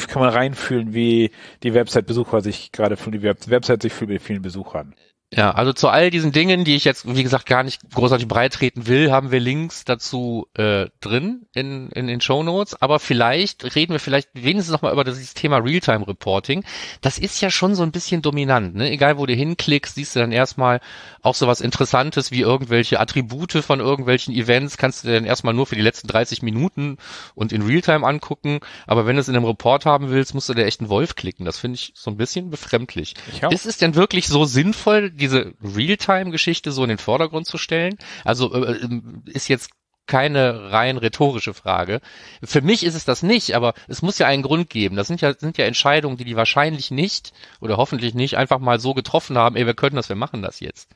kann 0.09 0.21
man 0.21 0.29
reinfühlen, 0.29 0.93
wie 0.93 1.31
die 1.63 1.73
Website-Besucher 1.73 2.43
sich 2.43 2.71
gerade 2.71 2.99
fühlen, 2.99 3.13
die 3.13 3.23
Web 3.23 3.39
Website 3.49 3.83
sich 3.83 3.93
fühlt 3.93 4.11
mit 4.11 4.23
vielen 4.23 4.43
Besuchern. 4.43 4.95
Ja, 5.33 5.53
also 5.53 5.73
zu 5.73 5.89
all 5.89 6.11
diesen 6.11 6.33
Dingen, 6.33 6.65
die 6.65 6.75
ich 6.75 6.85
jetzt, 6.85 7.15
wie 7.15 7.23
gesagt, 7.23 7.47
gar 7.47 7.63
nicht 7.63 7.89
großartig 7.95 8.27
breit 8.27 8.55
treten 8.55 8.89
will, 8.89 9.13
haben 9.13 9.31
wir 9.31 9.39
Links 9.39 9.85
dazu 9.85 10.49
äh, 10.55 10.87
drin 11.01 11.47
in, 11.55 11.89
in 11.91 12.09
den 12.09 12.21
Show 12.21 12.43
Notes. 12.43 12.83
Aber 12.83 12.99
vielleicht 12.99 13.77
reden 13.77 13.93
wir 13.93 14.01
vielleicht 14.01 14.31
wenigstens 14.35 14.73
nochmal 14.73 14.93
über 14.93 15.05
dieses 15.05 15.35
Thema 15.35 15.59
Realtime 15.59 16.09
Reporting. 16.09 16.65
Das 17.01 17.17
ist 17.17 17.41
ja 17.41 17.51
schon 17.51 17.77
so 17.77 17.85
ein 17.85 17.93
bisschen 17.93 18.23
dominant. 18.23 18.75
Ne? 18.75 18.91
Egal, 18.91 19.19
wo 19.19 19.27
du 19.27 19.33
hinklickst, 19.33 19.95
siehst 19.95 20.17
du 20.17 20.21
dann 20.21 20.33
erstmal 20.33 20.81
auch 21.23 21.37
so 21.37 21.47
was 21.47 21.61
Interessantes 21.61 22.33
wie 22.33 22.41
irgendwelche 22.41 22.99
Attribute 22.99 23.53
von 23.53 23.79
irgendwelchen 23.79 24.35
Events. 24.35 24.79
Kannst 24.79 25.05
du 25.05 25.09
dir 25.09 25.15
dann 25.15 25.27
erstmal 25.27 25.55
nur 25.55 25.67
für 25.67 25.77
die 25.77 25.83
letzten 25.83 26.09
30 26.09 26.43
Minuten 26.43 26.97
und 27.37 27.53
in 27.53 27.63
Realtime 27.63 28.05
angucken. 28.05 28.59
Aber 28.89 29.07
wenn 29.07 29.15
du 29.15 29.21
es 29.21 29.29
in 29.29 29.37
einem 29.37 29.45
Report 29.45 29.87
haben 29.87 30.11
willst, 30.11 30.35
musst 30.35 30.49
du 30.49 30.55
dir 30.55 30.67
echt 30.67 30.81
einen 30.81 30.89
Wolf 30.89 31.15
klicken. 31.15 31.45
Das 31.45 31.57
finde 31.57 31.77
ich 31.77 31.93
so 31.95 32.11
ein 32.11 32.17
bisschen 32.17 32.51
befremdlich. 32.51 33.15
Ist 33.51 33.67
es 33.67 33.79
denn 33.79 33.95
wirklich 33.95 34.27
so 34.27 34.45
sinnvoll, 34.45 35.13
diese 35.21 35.55
Realtime-Geschichte 35.63 36.73
so 36.73 36.83
in 36.83 36.89
den 36.89 36.99
Vordergrund 36.99 37.47
zu 37.47 37.59
stellen? 37.59 37.97
Also 38.25 38.53
äh, 38.53 38.73
äh, 38.73 39.01
ist 39.27 39.49
jetzt 39.49 39.71
keine 40.07 40.73
rein 40.73 40.97
rhetorische 40.97 41.55
Frage. 41.55 42.01
Für 42.43 42.63
mich 42.63 42.83
ist 42.85 42.97
es 42.97 43.05
das 43.05 43.23
nicht, 43.23 43.55
aber 43.55 43.75
es 43.87 44.03
muss 44.03 44.19
ja 44.19 44.27
einen 44.27 44.43
Grund 44.43 44.69
geben. 44.69 44.97
Das 44.97 45.07
sind 45.07 45.21
ja, 45.21 45.35
sind 45.35 45.57
ja 45.57 45.65
Entscheidungen, 45.67 46.17
die 46.17 46.25
die 46.25 46.35
wahrscheinlich 46.35 46.91
nicht 46.91 47.33
oder 47.61 47.77
hoffentlich 47.77 48.15
nicht 48.15 48.37
einfach 48.37 48.59
mal 48.59 48.81
so 48.81 48.93
getroffen 48.93 49.39
haben, 49.39 49.55
ey, 49.55 49.67
wir 49.67 49.75
können 49.75 49.95
das, 49.95 50.09
wir 50.09 50.17
machen 50.17 50.43
das 50.43 50.59
jetzt. 50.59 50.91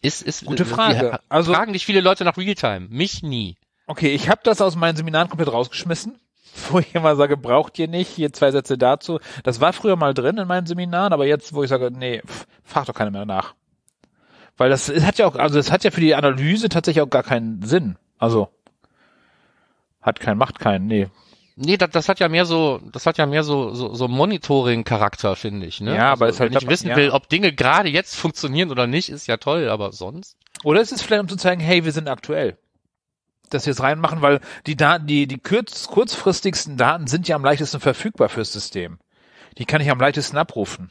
Ist, 0.00 0.22
ist, 0.22 0.44
Gute 0.46 0.62
äh, 0.62 0.66
Frage. 0.66 1.10
die- 1.12 1.30
Also- 1.30 1.52
fragen 1.52 1.72
dich 1.74 1.84
viele 1.84 2.00
Leute 2.00 2.24
nach 2.24 2.38
Realtime. 2.38 2.86
Mich 2.88 3.22
nie. 3.22 3.56
Okay, 3.86 4.14
ich 4.14 4.28
habe 4.30 4.40
das 4.44 4.60
aus 4.60 4.76
meinen 4.76 4.96
Seminaren 4.96 5.28
komplett 5.28 5.52
rausgeschmissen, 5.52 6.18
wo 6.70 6.78
ich 6.78 6.94
immer 6.94 7.16
sage, 7.16 7.36
braucht 7.36 7.78
ihr 7.78 7.88
nicht, 7.88 8.08
hier 8.08 8.32
zwei 8.32 8.50
Sätze 8.50 8.78
dazu. 8.78 9.18
Das 9.44 9.60
war 9.60 9.72
früher 9.72 9.96
mal 9.96 10.14
drin 10.14 10.38
in 10.38 10.48
meinen 10.48 10.66
Seminaren, 10.66 11.12
aber 11.12 11.26
jetzt, 11.26 11.54
wo 11.54 11.62
ich 11.62 11.70
sage, 11.70 11.90
nee, 11.90 12.22
pff, 12.26 12.46
fragt 12.64 12.88
doch 12.88 12.94
keiner 12.94 13.10
mehr 13.10 13.26
nach. 13.26 13.54
Weil 14.56 14.70
das 14.70 14.88
es 14.88 15.04
hat 15.04 15.18
ja 15.18 15.26
auch, 15.26 15.36
also 15.36 15.58
es 15.58 15.70
hat 15.70 15.84
ja 15.84 15.90
für 15.90 16.00
die 16.00 16.14
Analyse 16.14 16.68
tatsächlich 16.68 17.02
auch 17.02 17.10
gar 17.10 17.22
keinen 17.22 17.62
Sinn. 17.62 17.96
Also 18.18 18.48
hat 20.00 20.20
keinen, 20.20 20.38
macht 20.38 20.58
keinen, 20.58 20.86
nee. 20.86 21.08
Nee, 21.56 21.78
das, 21.78 21.90
das 21.90 22.08
hat 22.08 22.20
ja 22.20 22.28
mehr 22.28 22.44
so, 22.44 22.80
das 22.92 23.06
hat 23.06 23.16
ja 23.16 23.24
mehr 23.26 23.42
so, 23.42 23.74
so, 23.74 23.94
so 23.94 24.08
Monitoring-Charakter, 24.08 25.36
finde 25.36 25.66
ich. 25.66 25.80
Ne? 25.80 25.96
Ja, 25.96 26.12
aber 26.12 26.28
ist 26.28 26.38
halt- 26.38 26.52
wenn 26.52 26.58
ich 26.58 26.68
wissen 26.68 26.88
ja. 26.88 26.96
will, 26.96 27.10
ob 27.10 27.28
Dinge 27.30 27.52
gerade 27.52 27.88
jetzt 27.88 28.14
funktionieren 28.14 28.70
oder 28.70 28.86
nicht, 28.86 29.08
ist 29.08 29.26
ja 29.26 29.38
toll, 29.38 29.68
aber 29.70 29.92
sonst. 29.92 30.36
Oder 30.64 30.80
es 30.80 30.92
ist 30.92 31.02
vielleicht, 31.02 31.22
um 31.22 31.28
zu 31.28 31.36
zeigen, 31.36 31.60
hey, 31.60 31.84
wir 31.84 31.92
sind 31.92 32.08
aktuell. 32.08 32.58
Dass 33.50 33.66
wir 33.66 33.72
es 33.72 33.82
reinmachen, 33.82 34.22
weil 34.22 34.40
die 34.66 34.76
Daten, 34.76 35.06
die, 35.06 35.26
die 35.26 35.38
kurz, 35.38 35.86
kurzfristigsten 35.88 36.76
Daten 36.76 37.06
sind 37.06 37.28
ja 37.28 37.36
am 37.36 37.44
leichtesten 37.44 37.80
verfügbar 37.80 38.28
fürs 38.28 38.52
System. 38.52 38.98
Die 39.58 39.64
kann 39.64 39.80
ich 39.80 39.90
am 39.90 40.00
leichtesten 40.00 40.36
abrufen. 40.36 40.90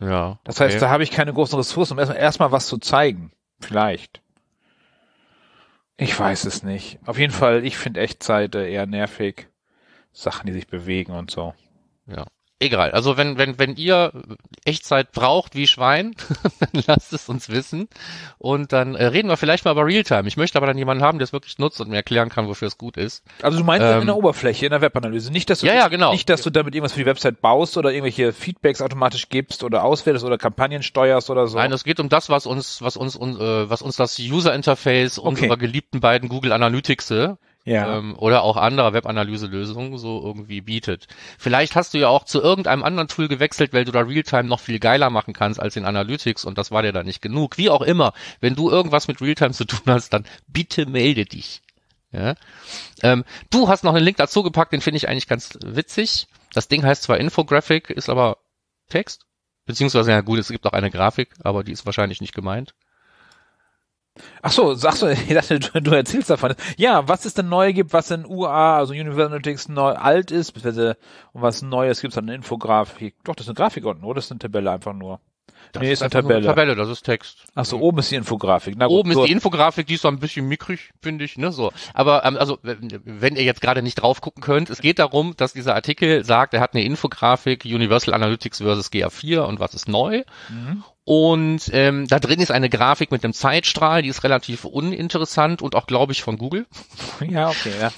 Ja. 0.00 0.38
Das 0.44 0.60
heißt, 0.60 0.80
da 0.80 0.90
habe 0.90 1.02
ich 1.02 1.10
keine 1.10 1.32
großen 1.32 1.58
Ressourcen, 1.58 1.94
um 1.94 1.98
erstmal 1.98 2.18
erstmal 2.18 2.52
was 2.52 2.66
zu 2.66 2.78
zeigen. 2.78 3.32
Vielleicht. 3.60 4.22
Ich 5.96 6.18
weiß 6.18 6.44
es 6.44 6.62
nicht. 6.62 7.00
Auf 7.06 7.18
jeden 7.18 7.32
Fall, 7.32 7.64
ich 7.64 7.76
finde 7.76 8.00
Echtzeit 8.00 8.54
äh, 8.54 8.70
eher 8.70 8.86
nervig. 8.86 9.48
Sachen, 10.12 10.46
die 10.46 10.52
sich 10.52 10.68
bewegen 10.68 11.12
und 11.12 11.30
so. 11.30 11.54
Ja. 12.06 12.24
Egal. 12.60 12.90
Also 12.90 13.16
wenn, 13.16 13.38
wenn, 13.38 13.58
wenn 13.60 13.76
ihr 13.76 14.10
Echtzeit 14.64 15.12
braucht 15.12 15.54
wie 15.54 15.68
Schwein, 15.68 16.16
dann 16.60 16.82
lasst 16.88 17.12
es 17.12 17.28
uns 17.28 17.48
wissen. 17.48 17.88
Und 18.38 18.72
dann 18.72 18.96
äh, 18.96 19.06
reden 19.06 19.28
wir 19.28 19.36
vielleicht 19.36 19.64
mal 19.64 19.70
über 19.70 19.86
Realtime. 19.86 20.26
Ich 20.26 20.36
möchte 20.36 20.58
aber 20.58 20.66
dann 20.66 20.76
jemanden 20.76 21.04
haben, 21.04 21.18
der 21.18 21.24
es 21.24 21.32
wirklich 21.32 21.58
nutzt 21.58 21.80
und 21.80 21.88
mir 21.88 21.96
erklären 21.96 22.30
kann, 22.30 22.48
wofür 22.48 22.66
es 22.66 22.76
gut 22.76 22.96
ist. 22.96 23.22
Also 23.42 23.58
du 23.58 23.64
meinst 23.64 23.86
Ähm, 23.86 24.00
in 24.00 24.06
der 24.06 24.16
Oberfläche, 24.16 24.66
in 24.66 24.70
der 24.70 24.80
Webanalyse. 24.80 25.30
Nicht, 25.30 25.50
dass 25.50 25.60
du, 25.60 25.66
Ja, 25.66 25.74
ja, 25.74 25.86
genau. 25.86 26.10
nicht, 26.10 26.28
dass 26.28 26.42
du 26.42 26.50
damit 26.50 26.74
irgendwas 26.74 26.94
für 26.94 27.00
die 27.00 27.06
Website 27.06 27.40
baust 27.40 27.76
oder 27.76 27.92
irgendwelche 27.92 28.32
Feedbacks 28.32 28.82
automatisch 28.82 29.28
gibst 29.28 29.62
oder 29.62 29.84
auswählst 29.84 30.24
oder 30.24 30.36
Kampagnen 30.36 30.82
steuerst 30.82 31.30
oder 31.30 31.46
so. 31.46 31.58
Nein, 31.58 31.70
es 31.70 31.84
geht 31.84 32.00
um 32.00 32.08
das, 32.08 32.28
was 32.28 32.44
uns, 32.44 32.82
was 32.82 32.96
uns, 32.96 33.14
un, 33.14 33.36
äh, 33.40 33.70
was 33.70 33.82
uns 33.82 33.94
das 33.94 34.18
User 34.18 34.52
Interface 34.52 35.18
unserer 35.18 35.56
geliebten 35.56 36.00
beiden 36.00 36.28
Google 36.28 36.50
Analytics 36.50 37.12
ja. 37.68 37.98
ähm, 37.98 38.16
oder 38.16 38.42
auch 38.42 38.56
anderer 38.56 38.92
Webanalyse-Lösungen 38.92 39.98
so 39.98 40.22
irgendwie 40.22 40.60
bietet. 40.60 41.06
Vielleicht 41.38 41.76
hast 41.76 41.94
du 41.94 41.98
ja 41.98 42.08
auch 42.08 42.24
zu 42.24 42.40
irgendeinem 42.40 42.82
anderen 42.82 43.08
Tool 43.08 43.28
gewechselt, 43.28 43.72
weil 43.72 43.84
du 43.84 43.92
da 43.92 44.00
Realtime 44.00 44.44
noch 44.44 44.60
viel 44.60 44.78
geiler 44.78 45.10
machen 45.10 45.34
kannst 45.34 45.60
als 45.60 45.76
in 45.76 45.84
Analytics 45.84 46.44
und 46.44 46.58
das 46.58 46.70
war 46.70 46.82
dir 46.82 46.92
da 46.92 47.02
nicht 47.02 47.22
genug. 47.22 47.58
Wie 47.58 47.70
auch 47.70 47.82
immer, 47.82 48.12
wenn 48.40 48.54
du 48.54 48.70
irgendwas 48.70 49.08
mit 49.08 49.20
Realtime 49.20 49.52
zu 49.52 49.64
tun 49.64 49.82
hast, 49.86 50.12
dann 50.12 50.24
bitte 50.46 50.86
melde 50.86 51.24
dich. 51.24 51.62
Ja. 52.10 52.34
Ähm, 53.02 53.24
du 53.50 53.68
hast 53.68 53.84
noch 53.84 53.94
einen 53.94 54.04
Link 54.04 54.16
dazu 54.16 54.42
gepackt, 54.42 54.72
den 54.72 54.80
finde 54.80 54.96
ich 54.96 55.08
eigentlich 55.08 55.28
ganz 55.28 55.58
witzig. 55.62 56.26
Das 56.54 56.68
Ding 56.68 56.82
heißt 56.82 57.02
zwar 57.02 57.18
Infographic, 57.18 57.90
ist 57.90 58.08
aber 58.08 58.38
Text. 58.88 59.26
Beziehungsweise, 59.66 60.10
ja 60.12 60.22
gut, 60.22 60.38
es 60.38 60.48
gibt 60.48 60.66
auch 60.66 60.72
eine 60.72 60.90
Grafik, 60.90 61.34
aber 61.42 61.62
die 61.62 61.72
ist 61.72 61.84
wahrscheinlich 61.84 62.22
nicht 62.22 62.34
gemeint. 62.34 62.74
Ach 64.42 64.50
so, 64.52 64.74
sagst 64.74 65.02
du, 65.02 65.06
ich 65.12 65.28
dachte, 65.28 65.58
du, 65.60 65.80
du 65.80 65.90
erzählst 65.92 66.30
davon. 66.30 66.54
Ja, 66.76 67.06
was 67.08 67.24
es 67.24 67.34
denn 67.34 67.48
neu 67.48 67.72
gibt, 67.72 67.92
was 67.92 68.10
in 68.10 68.24
UA, 68.26 68.76
also 68.78 68.92
Universal 68.92 69.26
Analytics 69.26 69.68
neu 69.68 69.92
alt 69.92 70.30
ist, 70.30 70.52
beziehungsweise 70.52 70.96
und 71.32 71.42
was 71.42 71.62
Neues 71.62 72.00
gibt 72.00 72.12
es 72.14 72.18
an 72.18 72.28
Infografik. 72.28 73.14
Doch, 73.24 73.34
das 73.34 73.46
ist 73.46 73.50
eine 73.50 73.56
Grafik 73.56 73.84
unten, 73.84 74.04
oder? 74.04 74.16
Das 74.16 74.26
ist 74.26 74.30
eine 74.32 74.38
Tabelle 74.40 74.70
einfach 74.70 74.92
nur. 74.94 75.20
Das 75.72 75.82
Nee, 75.82 75.92
ist 75.92 76.00
ist 76.00 76.02
eine 76.02 76.06
einfach 76.06 76.22
nur 76.22 76.30
Tabelle. 76.30 76.46
Tabelle, 76.46 76.76
das 76.76 76.88
ist 76.88 77.02
Text. 77.02 77.44
Ach 77.54 77.64
so, 77.64 77.78
oben 77.80 77.98
ist 77.98 78.10
die 78.10 78.14
Infografik. 78.14 78.74
Na 78.78 78.86
gut, 78.86 79.00
Oben 79.00 79.12
so. 79.12 79.22
ist 79.22 79.28
die 79.28 79.32
Infografik, 79.32 79.86
die 79.86 79.94
ist 79.94 80.02
so 80.02 80.08
ein 80.08 80.18
bisschen 80.18 80.46
mickrig, 80.48 80.92
finde 81.02 81.24
ich, 81.24 81.36
ne, 81.36 81.52
so. 81.52 81.72
Aber, 81.92 82.24
ähm, 82.24 82.36
also, 82.38 82.58
wenn 82.62 83.00
wenn 83.04 83.36
ihr 83.36 83.42
jetzt 83.42 83.60
gerade 83.60 83.82
nicht 83.82 83.96
drauf 83.96 84.20
gucken 84.22 84.42
könnt, 84.42 84.70
es 84.70 84.80
geht 84.80 84.98
darum, 84.98 85.34
dass 85.36 85.52
dieser 85.52 85.74
Artikel 85.74 86.24
sagt, 86.24 86.54
er 86.54 86.60
hat 86.60 86.74
eine 86.74 86.84
Infografik, 86.84 87.64
Universal 87.66 88.14
Analytics 88.14 88.58
versus 88.58 88.90
GA4 88.90 89.40
und 89.40 89.60
was 89.60 89.74
ist 89.74 89.88
neu. 89.88 90.22
Mhm. 90.48 90.84
Und 91.08 91.70
ähm, 91.72 92.06
da 92.06 92.18
drin 92.18 92.38
ist 92.38 92.50
eine 92.50 92.68
Grafik 92.68 93.10
mit 93.10 93.24
einem 93.24 93.32
Zeitstrahl, 93.32 94.02
die 94.02 94.10
ist 94.10 94.24
relativ 94.24 94.66
uninteressant 94.66 95.62
und 95.62 95.74
auch, 95.74 95.86
glaube 95.86 96.12
ich, 96.12 96.22
von 96.22 96.36
Google. 96.36 96.66
Ja, 97.26 97.48
okay, 97.48 97.72
ja. 97.80 97.90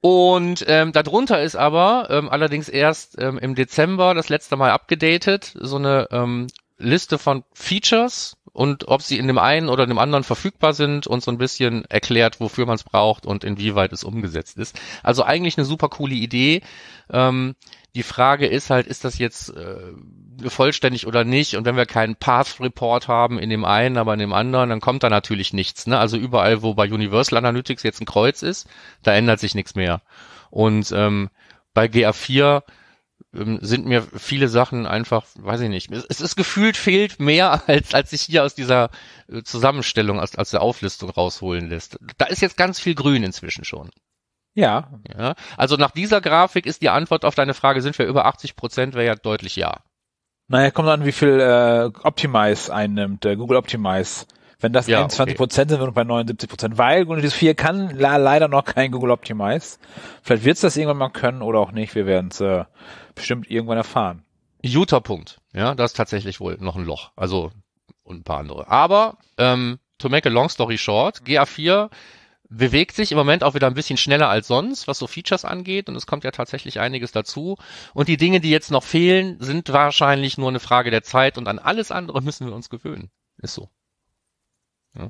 Und 0.00 0.64
ähm, 0.66 0.90
darunter 0.90 1.40
ist 1.40 1.54
aber 1.54 2.08
ähm, 2.10 2.28
allerdings 2.28 2.68
erst 2.68 3.20
ähm, 3.20 3.38
im 3.38 3.54
Dezember 3.54 4.14
das 4.14 4.28
letzte 4.30 4.56
Mal 4.56 4.72
abgedatet, 4.72 5.54
so 5.54 5.76
eine 5.76 6.08
ähm, 6.10 6.48
Liste 6.76 7.18
von 7.18 7.44
Features 7.52 8.36
und 8.52 8.88
ob 8.88 9.00
sie 9.00 9.18
in 9.18 9.28
dem 9.28 9.38
einen 9.38 9.68
oder 9.68 9.86
dem 9.86 9.98
anderen 9.98 10.24
verfügbar 10.24 10.74
sind 10.74 11.06
und 11.06 11.22
so 11.22 11.30
ein 11.30 11.38
bisschen 11.38 11.84
erklärt, 11.84 12.40
wofür 12.40 12.66
man 12.66 12.74
es 12.74 12.84
braucht 12.84 13.26
und 13.26 13.44
inwieweit 13.44 13.92
es 13.92 14.02
umgesetzt 14.02 14.58
ist. 14.58 14.76
Also 15.04 15.22
eigentlich 15.22 15.56
eine 15.56 15.66
super 15.66 15.88
coole 15.88 16.16
Idee. 16.16 16.62
Ähm, 17.10 17.54
die 17.94 18.02
Frage 18.02 18.46
ist 18.48 18.70
halt, 18.70 18.88
ist 18.88 19.04
das 19.04 19.18
jetzt 19.18 19.50
äh, 19.50 19.92
vollständig 20.46 21.06
oder 21.06 21.24
nicht? 21.24 21.56
Und 21.56 21.64
wenn 21.64 21.76
wir 21.76 21.86
keinen 21.86 22.16
Path 22.16 22.60
Report 22.60 23.08
haben 23.08 23.38
in 23.38 23.50
dem 23.50 23.64
einen, 23.64 23.96
aber 23.96 24.12
in 24.12 24.18
dem 24.18 24.32
anderen, 24.32 24.70
dann 24.70 24.80
kommt 24.80 25.02
da 25.02 25.10
natürlich 25.10 25.52
nichts. 25.52 25.86
Ne? 25.86 25.98
Also 25.98 26.16
überall, 26.16 26.62
wo 26.62 26.74
bei 26.74 26.90
Universal 26.90 27.38
Analytics 27.38 27.82
jetzt 27.82 28.00
ein 28.00 28.06
Kreuz 28.06 28.42
ist, 28.42 28.68
da 29.02 29.14
ändert 29.14 29.40
sich 29.40 29.54
nichts 29.54 29.74
mehr. 29.74 30.02
Und 30.50 30.92
ähm, 30.92 31.30
bei 31.74 31.86
GA4 31.86 32.62
ähm, 33.34 33.58
sind 33.60 33.86
mir 33.86 34.02
viele 34.02 34.48
Sachen 34.48 34.86
einfach, 34.86 35.24
weiß 35.36 35.60
ich 35.60 35.68
nicht, 35.68 35.90
es 35.90 36.20
ist 36.20 36.36
gefühlt 36.36 36.76
fehlt 36.76 37.20
mehr, 37.20 37.62
als, 37.68 37.94
als 37.94 38.10
sich 38.10 38.22
hier 38.22 38.44
aus 38.44 38.54
dieser 38.54 38.90
äh, 39.28 39.42
Zusammenstellung, 39.42 40.20
aus, 40.20 40.36
aus 40.36 40.50
der 40.50 40.62
Auflistung 40.62 41.10
rausholen 41.10 41.68
lässt. 41.68 41.98
Da 42.18 42.26
ist 42.26 42.42
jetzt 42.42 42.56
ganz 42.56 42.80
viel 42.80 42.94
Grün 42.94 43.22
inzwischen 43.22 43.64
schon. 43.64 43.90
Ja, 44.54 44.90
Ja? 45.16 45.34
Also 45.58 45.76
nach 45.76 45.90
dieser 45.90 46.20
Grafik 46.20 46.64
ist 46.66 46.80
die 46.80 46.88
Antwort 46.88 47.24
auf 47.24 47.34
deine 47.34 47.54
Frage, 47.54 47.82
sind 47.82 47.98
wir 47.98 48.06
über 48.06 48.24
80 48.24 48.56
Prozent, 48.56 48.94
wäre 48.94 49.06
ja 49.06 49.14
deutlich 49.14 49.54
ja. 49.56 49.82
Naja, 50.48 50.70
kommt 50.70 50.88
an, 50.88 51.04
wie 51.04 51.12
viel 51.12 51.40
äh, 51.40 51.90
Optimize 52.02 52.72
einnimmt, 52.72 53.24
äh, 53.24 53.36
Google 53.36 53.56
Optimize. 53.56 54.26
Wenn 54.58 54.72
das 54.72 54.86
Ja, 54.86 54.98
21 54.98 55.36
Prozent 55.36 55.70
sind, 55.70 55.80
sind 55.80 55.88
wir 55.88 55.92
bei 55.92 56.04
79 56.04 56.48
Prozent, 56.48 56.78
weil 56.78 57.04
Google 57.04 57.28
4 57.30 57.54
kann 57.54 57.94
la 57.96 58.16
leider 58.16 58.48
noch 58.48 58.64
kein 58.64 58.90
Google 58.90 59.10
Optimize. 59.10 59.78
Vielleicht 60.22 60.44
wird 60.44 60.54
es 60.54 60.62
das 60.62 60.76
irgendwann 60.76 60.96
mal 60.96 61.10
können 61.10 61.42
oder 61.42 61.58
auch 61.58 61.72
nicht. 61.72 61.94
Wir 61.94 62.06
werden 62.06 62.30
es 62.30 62.40
äh, 62.40 62.64
bestimmt 63.14 63.50
irgendwann 63.50 63.76
erfahren. 63.76 64.22
Guter 64.64 65.00
Punkt. 65.00 65.40
Ja, 65.52 65.74
da 65.74 65.84
ist 65.84 65.96
tatsächlich 65.96 66.40
wohl 66.40 66.56
noch 66.58 66.76
ein 66.76 66.84
Loch. 66.84 67.10
Also 67.16 67.52
und 68.02 68.20
ein 68.20 68.24
paar 68.24 68.38
andere. 68.38 68.68
Aber 68.68 69.18
ähm, 69.36 69.78
to 69.98 70.08
make 70.08 70.28
a 70.28 70.32
long 70.32 70.48
story 70.48 70.78
short, 70.78 71.20
GA4 71.26 71.90
bewegt 72.48 72.94
sich 72.94 73.12
im 73.12 73.18
Moment 73.18 73.44
auch 73.44 73.54
wieder 73.54 73.66
ein 73.66 73.74
bisschen 73.74 73.96
schneller 73.96 74.28
als 74.28 74.46
sonst, 74.46 74.88
was 74.88 74.98
so 74.98 75.06
Features 75.06 75.44
angeht. 75.44 75.88
Und 75.88 75.96
es 75.96 76.06
kommt 76.06 76.24
ja 76.24 76.30
tatsächlich 76.30 76.80
einiges 76.80 77.12
dazu. 77.12 77.56
Und 77.94 78.08
die 78.08 78.16
Dinge, 78.16 78.40
die 78.40 78.50
jetzt 78.50 78.70
noch 78.70 78.84
fehlen, 78.84 79.36
sind 79.40 79.72
wahrscheinlich 79.72 80.38
nur 80.38 80.48
eine 80.48 80.60
Frage 80.60 80.90
der 80.90 81.02
Zeit. 81.02 81.38
Und 81.38 81.48
an 81.48 81.58
alles 81.58 81.90
andere 81.90 82.22
müssen 82.22 82.46
wir 82.46 82.54
uns 82.54 82.70
gewöhnen. 82.70 83.10
Ist 83.38 83.54
so. 83.54 83.68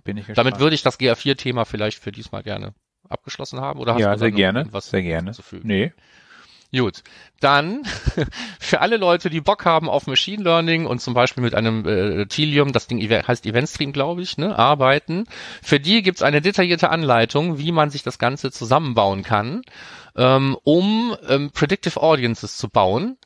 Bin 0.04 0.16
ich 0.16 0.26
gespannt. 0.26 0.38
Damit 0.38 0.58
würde 0.58 0.74
ich 0.74 0.82
das 0.82 0.98
GA4-Thema 0.98 1.64
vielleicht 1.64 1.98
für 1.98 2.10
diesmal 2.10 2.42
gerne 2.42 2.74
abgeschlossen 3.08 3.60
haben. 3.60 3.78
Oder 3.78 3.94
hast 3.94 4.00
ja, 4.00 4.12
du 4.12 4.18
sehr 4.18 4.32
gerne, 4.32 4.60
irgendwas 4.60 4.90
sehr 4.90 5.02
gerne. 5.02 5.26
hinzufügen? 5.26 5.68
Nee. 5.68 5.92
Gut, 6.72 7.02
dann 7.40 7.84
für 8.60 8.80
alle 8.80 8.96
Leute, 8.96 9.30
die 9.30 9.40
Bock 9.40 9.64
haben 9.64 9.88
auf 9.88 10.06
Machine 10.06 10.42
Learning 10.42 10.86
und 10.86 11.00
zum 11.00 11.14
Beispiel 11.14 11.42
mit 11.42 11.54
einem 11.54 11.86
äh, 11.86 12.26
Tilium, 12.26 12.72
das 12.72 12.88
Ding 12.88 13.00
heißt 13.00 13.46
Eventstream, 13.46 13.92
glaube 13.92 14.22
ich, 14.22 14.36
ne, 14.36 14.58
arbeiten, 14.58 15.26
für 15.62 15.78
die 15.78 16.02
gibt's 16.02 16.22
eine 16.22 16.40
detaillierte 16.40 16.90
Anleitung, 16.90 17.58
wie 17.58 17.72
man 17.72 17.90
sich 17.90 18.02
das 18.02 18.18
Ganze 18.18 18.50
zusammenbauen 18.50 19.22
kann, 19.22 19.62
ähm, 20.16 20.56
um 20.64 21.16
ähm, 21.28 21.50
Predictive 21.52 22.02
Audiences 22.02 22.56
zu 22.56 22.68
bauen 22.68 23.16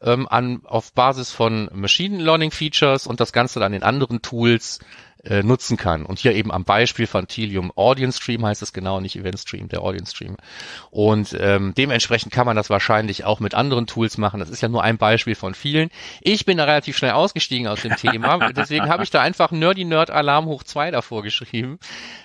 ähm, 0.00 0.28
an, 0.28 0.60
auf 0.64 0.92
Basis 0.92 1.32
von 1.32 1.68
Machine 1.72 2.22
Learning 2.22 2.50
Features 2.50 3.06
und 3.06 3.20
das 3.20 3.32
Ganze 3.32 3.58
dann 3.58 3.72
in 3.72 3.82
anderen 3.82 4.22
Tools 4.22 4.78
äh, 5.24 5.42
nutzen 5.42 5.76
kann. 5.76 6.04
Und 6.06 6.18
hier 6.18 6.34
eben 6.34 6.52
am 6.52 6.64
Beispiel 6.64 7.06
von 7.06 7.26
Tilium 7.26 7.72
Audience 7.76 8.18
Stream 8.20 8.44
heißt 8.44 8.62
es 8.62 8.72
genau, 8.72 9.00
nicht 9.00 9.16
Event 9.16 9.38
Stream, 9.38 9.68
der 9.68 9.82
Audience 9.82 10.14
Stream. 10.14 10.36
Und 10.90 11.36
ähm, 11.38 11.74
dementsprechend 11.76 12.32
kann 12.32 12.46
man 12.46 12.56
das 12.56 12.70
wahrscheinlich 12.70 13.24
auch 13.24 13.40
mit 13.40 13.54
anderen 13.54 13.86
Tools 13.86 14.18
machen. 14.18 14.40
Das 14.40 14.50
ist 14.50 14.60
ja 14.60 14.68
nur 14.68 14.82
ein 14.82 14.98
Beispiel 14.98 15.34
von 15.34 15.54
vielen. 15.54 15.90
Ich 16.20 16.44
bin 16.44 16.58
da 16.58 16.64
relativ 16.64 16.96
schnell 16.96 17.12
ausgestiegen 17.12 17.66
aus 17.68 17.82
dem 17.82 17.96
Thema, 17.96 18.50
deswegen 18.56 18.88
habe 18.88 19.02
ich 19.04 19.10
da 19.10 19.20
einfach 19.20 19.50
Nerdy 19.50 19.84
Nerd 19.84 20.10
Alarm 20.10 20.46
hoch 20.46 20.62
zwei 20.62 20.90
davor 20.90 21.22
geschrieben. 21.22 21.78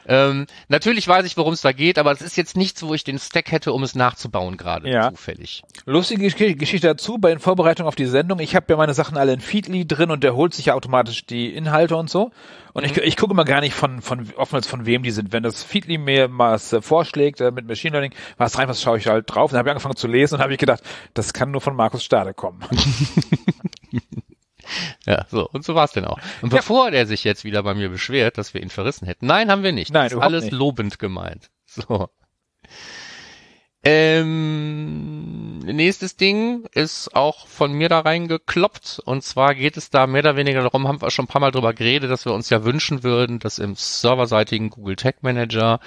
Ähm, 0.08 0.48
natürlich 0.68 1.08
weiß 1.08 1.26
ich, 1.26 1.38
worum 1.38 1.54
es 1.54 1.62
da 1.62 1.72
geht, 1.72 1.98
aber 2.00 2.12
es 2.12 2.22
ist 2.22 2.36
jetzt 2.38 2.58
nichts, 2.58 2.84
wo 2.84 2.94
ich 2.94 3.04
den 3.04 3.20
Stack 3.20 3.52
hätte, 3.52 3.74
um 3.74 3.84
es 3.84 3.96
nachzubauen 3.96 4.58
gerade 4.58 4.90
Ja. 4.90 5.10
zufällig. 5.12 5.64
Lustige 5.86 6.26
Gesch- 6.28 6.56
Geschichte 6.56 6.88
dazu, 6.88 7.18
bei 7.18 7.30
den 7.30 7.40
Vorbereitungen 7.40 7.88
auf 7.88 7.96
die 7.96 8.06
Sendung, 8.06 8.40
ich 8.40 8.56
habe 8.56 8.66
ja 8.70 8.78
meine 8.78 8.94
Sachen 8.94 9.18
alle 9.18 9.34
in 9.34 9.40
Feedly 9.42 9.86
drin 9.88 10.12
und 10.12 10.24
der 10.24 10.36
holt 10.36 10.54
sich 10.54 10.68
ja 10.68 10.74
automatisch 10.74 11.26
die 11.26 11.54
Inhalte 11.54 11.96
und 11.96 12.10
so. 12.10 12.32
Und 12.74 12.84
ich, 12.92 12.98
ich 12.98 13.18
gucke 13.18 13.34
mal 13.34 13.44
gar 13.44 13.62
nicht 13.62 13.74
von, 13.74 14.02
von 14.02 14.28
oftmals 14.36 14.68
von 14.68 14.86
wem 14.86 15.04
die 15.04 15.12
sind. 15.12 15.32
Wenn 15.32 15.44
das 15.44 15.64
Feedly 15.64 15.98
mir 15.98 16.30
was 16.32 16.74
äh, 16.74 16.82
vorschlägt 16.82 17.42
äh, 17.42 17.52
mit 17.52 17.68
Machine 17.68 17.94
Learning, 17.94 18.14
was 18.38 18.58
rein, 18.58 18.68
was 18.68 18.82
schaue 18.82 18.98
ich 18.98 19.08
halt 19.08 19.26
drauf. 19.34 19.52
Dann 19.52 19.60
habe 19.60 19.70
ich 19.70 19.72
angefangen 19.72 19.96
zu 19.96 20.08
lesen 20.08 20.36
und 20.36 20.42
habe 20.42 20.54
ich 20.54 20.60
gedacht, 20.60 20.84
das 21.14 21.34
kann 21.34 21.52
nur 21.52 21.62
von 21.62 21.76
Markus 21.76 22.04
Stade 22.04 22.34
kommen. 22.34 22.60
Ja, 25.06 25.26
so, 25.30 25.50
und 25.50 25.66
so 25.66 25.74
war's 25.74 25.94
denn 25.94 26.06
auch. 26.06 26.20
Und 26.42 26.50
bevor 26.50 26.92
der 26.92 27.08
sich 27.08 27.24
jetzt 27.24 27.44
wieder 27.44 27.64
bei 27.64 27.74
mir 27.74 27.90
beschwert, 27.90 28.38
dass 28.38 28.54
wir 28.54 28.62
ihn 28.62 28.70
verrissen 28.70 29.08
hätten. 29.08 29.26
Nein, 29.26 29.50
haben 29.50 29.64
wir 29.64 29.72
nicht. 29.72 29.92
Nein, 29.92 30.10
das 30.10 30.14
ist 30.14 30.20
alles 30.20 30.44
nicht. 30.44 30.54
lobend 30.54 31.00
gemeint. 31.00 31.50
So. 31.66 32.10
Ähm, 33.84 35.49
nächstes 35.76 36.16
Ding 36.16 36.66
ist 36.74 37.16
auch 37.16 37.48
von 37.48 37.74
mir 37.74 37.90
da 37.90 38.00
reingekloppt. 38.00 39.02
Und 39.06 39.24
zwar 39.24 39.56
geht 39.56 39.78
es 39.78 39.90
da 39.90 40.08
mehr 40.08 40.22
oder 40.22 40.36
weniger 40.36 40.62
darum, 40.62 40.88
haben 40.88 41.02
wir 41.02 41.12
schon 41.12 41.26
ein 41.26 41.28
paar 41.28 41.42
Mal 41.42 41.52
drüber 41.52 41.74
geredet, 41.74 42.10
dass 42.10 42.26
wir 42.26 42.34
uns 42.34 42.50
ja 42.50 42.64
wünschen 42.64 43.04
würden, 43.04 43.40
dass 43.40 43.60
im 43.60 43.76
serverseitigen 43.76 44.70
Google 44.70 44.96
Tag 44.96 45.24
Manager 45.24 45.80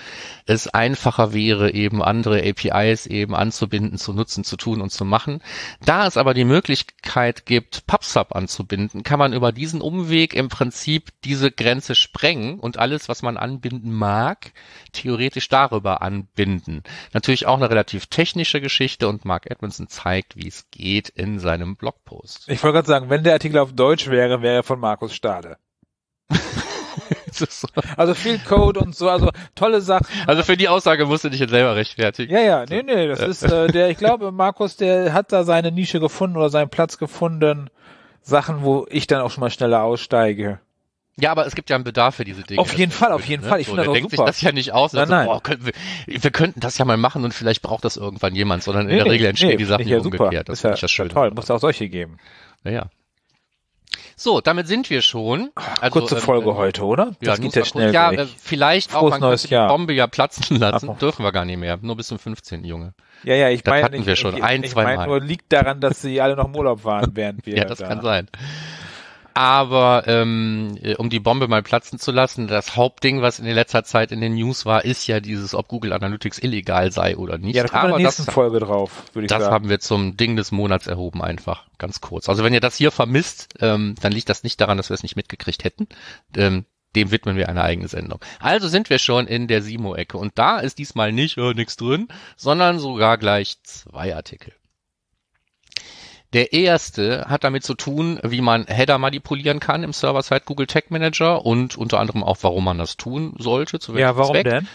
es 0.47 0.69
einfacher 0.69 1.33
wäre, 1.33 1.73
eben 1.73 2.03
andere 2.03 2.43
APIs 2.43 3.07
eben 3.07 3.35
anzubinden, 3.35 3.99
zu 3.99 4.13
nutzen, 4.13 4.45
zu 4.45 4.57
tun 4.57 4.81
und 4.81 4.91
zu 4.91 5.05
machen. 5.05 5.43
Da 5.85 6.07
es 6.07 6.17
aber 6.17 6.35
die 6.35 6.45
Möglichkeit 6.45 7.47
gibt, 7.47 7.87
PubSub 7.87 8.35
anzubinden, 8.35 9.03
kann 9.03 9.19
man 9.19 9.33
über 9.33 9.53
diesen 9.53 9.81
Umweg 9.81 10.35
im 10.35 10.49
Prinzip 10.49 11.11
diese 11.25 11.51
Grenze 11.51 11.95
sprengen 11.95 12.59
und 12.59 12.79
alles, 12.79 13.09
was 13.09 13.23
man 13.23 13.37
anbinden 13.37 13.93
mag, 13.93 14.53
theoretisch 14.93 15.49
darüber 15.49 16.03
anbinden. 16.03 16.83
Natürlich 17.13 17.47
auch 17.47 17.57
eine 17.57 17.71
relativ 17.71 18.07
technische 18.07 18.61
Geschichte 18.61 19.09
und 19.09 19.25
Mark 19.25 19.47
Edmondson 19.73 19.89
zeigt, 19.89 20.37
wie 20.37 20.49
es 20.49 20.67
geht 20.71 21.09
in 21.09 21.39
seinem 21.39 21.77
Blogpost. 21.77 22.49
Ich 22.49 22.63
wollte 22.63 22.75
gerade 22.75 22.89
sagen, 22.89 23.11
wenn 23.11 23.25
der 23.25 23.33
Artikel 23.33 23.59
auf 23.59 23.73
Deutsch 23.73 24.09
wäre, 24.09 24.43
wäre 24.43 24.57
er 24.57 24.63
von 24.63 24.79
Markus 24.79 25.15
Stade. 25.15 25.57
So. 27.35 27.47
Also 27.97 28.13
viel 28.13 28.39
Code 28.39 28.79
und 28.79 28.95
so, 28.95 29.09
also 29.09 29.31
tolle 29.55 29.81
Sachen. 29.81 30.07
Also 30.27 30.43
für 30.43 30.59
die 30.59 30.69
Aussage 30.69 31.07
musst 31.07 31.25
du 31.25 31.31
dich 31.31 31.41
jetzt 31.41 31.51
selber 31.51 31.75
rechtfertigen. 31.75 32.31
Ja, 32.31 32.43
ja, 32.43 32.65
nee, 32.69 32.83
nee, 32.83 33.09
das 33.09 33.21
ist 33.21 33.43
äh, 33.45 33.69
der, 33.69 33.89
ich 33.89 33.97
glaube, 33.97 34.33
Markus, 34.33 34.77
der 34.77 35.15
hat 35.15 35.33
da 35.33 35.43
seine 35.43 35.73
Nische 35.73 35.99
gefunden 35.99 36.37
oder 36.37 36.51
seinen 36.51 36.69
Platz 36.69 36.99
gefunden. 36.99 37.71
Sachen, 38.21 38.63
wo 38.63 38.87
ich 38.91 39.07
dann 39.07 39.23
auch 39.23 39.31
schon 39.31 39.41
mal 39.41 39.51
schneller 39.51 39.83
aussteige. 39.83 40.61
Ja, 41.21 41.31
aber 41.31 41.47
es 41.47 41.55
gibt 41.55 41.69
ja 41.69 41.77
einen 41.77 41.85
Bedarf 41.85 42.15
für 42.17 42.25
diese 42.25 42.43
Dinge. 42.43 42.59
Auf 42.61 42.73
jeden 42.77 42.91
Fall, 42.91 43.13
auf 43.13 43.27
jeden 43.27 43.43
ne? 43.43 43.49
Fall. 43.49 43.61
Ich 43.61 43.67
so, 43.67 43.73
finde 43.73 43.83
das 43.85 43.91
auch 43.91 43.95
denkt 43.95 44.11
super. 44.13 44.25
sich 44.25 44.35
das 44.35 44.41
ja 44.41 44.53
nicht 44.53 44.73
aus. 44.73 44.93
Nein, 44.95 45.01
also, 45.03 45.15
nein. 45.15 45.27
Boah, 45.27 45.43
können 45.43 45.67
wir, 45.67 45.73
wir 46.07 46.31
könnten 46.31 46.61
das 46.61 46.79
ja 46.79 46.85
mal 46.87 46.97
machen 46.97 47.23
und 47.25 47.35
vielleicht 47.35 47.61
braucht 47.61 47.85
das 47.85 47.97
irgendwann 47.99 48.35
jemand, 48.35 48.63
sondern 48.63 48.89
in 48.89 48.97
Nee, 48.97 49.03
der 49.05 49.13
Regel 49.13 49.27
entstehen 49.27 49.51
nee, 49.51 49.57
die 49.57 49.65
Sachen 49.67 49.87
ja 49.87 49.99
umgekehrt. 49.99 50.49
Das 50.49 50.59
ist 50.61 50.63
ja, 50.65 50.73
ich 50.73 50.81
das 50.81 50.91
schön. 50.91 51.11
toll, 51.11 51.31
muss 51.33 51.51
auch 51.51 51.59
solche 51.61 51.89
geben. 51.91 52.17
Naja. 52.65 52.87
So, 54.17 54.41
damit 54.41 54.69
sind 54.69 54.89
wir 54.89 55.03
schon. 55.03 55.51
Also, 55.81 55.99
Kurze 56.01 56.15
ähm, 56.17 56.21
Folge 56.21 56.51
ähm, 56.51 56.57
heute, 56.57 56.85
oder? 56.85 57.05
Ja, 57.21 57.33
Das 57.33 57.41
muss 57.41 57.53
geht 57.53 57.57
ja 57.57 57.65
schnell 57.65 57.93
ja, 57.93 58.13
äh, 58.13 58.27
vielleicht 58.41 58.95
auch, 58.95 59.01
Frohes 59.01 59.11
man 59.13 59.21
neues 59.21 59.43
könnte 59.43 59.49
die 59.49 59.55
Jahr. 59.55 59.69
Bombe 59.69 59.93
ja 59.95 60.07
platzen 60.07 60.59
lassen. 60.59 60.89
Ach 60.91 60.95
so. 60.95 61.07
Dürfen 61.07 61.25
wir 61.25 61.33
gar 61.33 61.45
nicht 61.45 61.59
mehr. 61.59 61.79
Nur 61.83 61.97
bis 61.97 62.07
zum 62.09 62.19
15. 62.19 62.65
Junge. 62.65 62.95
Ja, 63.25 63.35
ja, 63.35 63.49
ich 63.51 63.65
meine, 63.65 63.85
hatten 63.85 63.95
ich, 63.97 64.07
wir 64.07 64.17
schon 64.17 64.37
ich, 64.37 64.43
ein, 64.43 64.63
ich 64.63 64.71
zwei 64.71 64.97
Mal. 64.97 65.07
nur 65.07 65.21
liegt 65.21 65.53
daran, 65.53 65.81
dass 65.81 66.03
sie 66.03 66.21
alle 66.21 66.37
noch 66.37 66.47
im 66.47 66.57
Urlaub 66.57 66.85
waren, 66.85 67.11
während 67.15 67.45
wir 67.47 67.57
Ja, 67.57 67.65
das 67.65 67.79
da. 67.79 67.89
kann 67.89 68.03
sein. 68.03 68.29
Aber 69.35 70.05
ähm, 70.07 70.77
äh, 70.83 70.95
um 70.97 71.11
die 71.11 71.21
Bombe 71.21 71.49
mal 71.49 71.63
platzen 71.63 71.99
zu 71.99 72.13
lassen, 72.13 72.49
das 72.49 72.77
Hauptding, 72.77 73.23
was 73.23 73.39
in 73.39 73.45
der 73.45 73.55
letzter 73.55 73.85
Zeit 73.85 74.13
in 74.13 74.21
den 74.21 74.35
News 74.35 74.67
war, 74.67 74.85
ist 74.85 75.07
ja 75.07 75.21
dieses, 75.21 75.55
ob 75.55 75.69
Google 75.69 75.93
Analytics 75.93 76.39
illegal 76.39 76.93
sei 76.93 77.17
oder 77.17 77.39
nicht. 77.39 77.57
Ja, 77.57 77.65
da 77.65 77.73
wir 77.73 77.85
in 77.85 77.89
der 77.91 77.99
nächsten 77.99 78.27
das, 78.27 78.35
Folge 78.35 78.61
drauf, 78.61 79.05
würde 79.13 79.27
ich 79.27 79.31
das 79.31 79.43
sagen. 79.43 79.55
haben 79.55 79.69
wir 79.69 79.81
zum 79.81 80.17
Ding 80.17 80.37
des 80.37 80.53
Monats 80.53 80.87
erhoben, 80.87 81.23
einfach 81.23 81.67
ganz 81.79 82.01
kurz. 82.01 82.29
Also 82.29 82.45
wenn 82.45 82.55
ihr 82.55 82.61
das 82.61 82.77
hier 82.77 82.91
vermisst, 82.91 83.55
ähm, 83.61 83.95
dann 84.01 84.13
liegt 84.13 84.29
das 84.29 84.43
nicht 84.43 84.61
daran, 84.61 84.77
dass 84.77 84.91
wir 84.91 84.95
es 84.95 85.03
nicht 85.03 85.17
mitgekriegt 85.17 85.65
hätten. 85.65 85.89
Ähm, 86.37 86.65
dem 86.95 87.11
widmen 87.11 87.37
wir 87.37 87.49
eine 87.49 87.63
eigene 87.63 87.89
Sendung. 87.89 88.21
Also 88.39 88.69
sind 88.69 88.91
wir 88.91 88.99
schon 88.99 89.27
in 89.27 89.49
der 89.49 89.63
Simo-Ecke 89.63 90.19
und 90.19 90.39
da 90.39 90.59
ist 90.59 90.79
diesmal 90.79 91.13
nicht 91.13 91.39
äh, 91.39 91.55
nichts 91.55 91.77
drin, 91.77 92.09
sondern 92.37 92.79
sogar 92.79 93.17
gleich 93.19 93.57
zwei 93.63 94.15
Artikel. 94.15 94.53
Der 96.33 96.53
erste 96.53 97.27
hat 97.29 97.45
damit 97.45 97.63
zu 97.63 97.75
tun, 97.75 98.19
wie 98.23 98.41
man 98.41 98.67
Header 98.67 98.99
manipulieren 98.99 99.61
kann 99.61 99.83
im 99.83 99.93
Server-Side 99.93 100.43
Google 100.47 100.67
Tag 100.67 100.91
Manager 100.91 101.45
und 101.45 101.77
unter 101.77 102.01
anderem 102.01 102.25
auch, 102.25 102.39
warum 102.41 102.65
man 102.65 102.79
das 102.79 102.97
tun 102.97 103.35
sollte. 103.39 103.79
Zu 103.79 103.97
Ja, 103.97 104.17
warum 104.17 104.35
Zweck. 104.35 104.49
denn? 104.49 104.69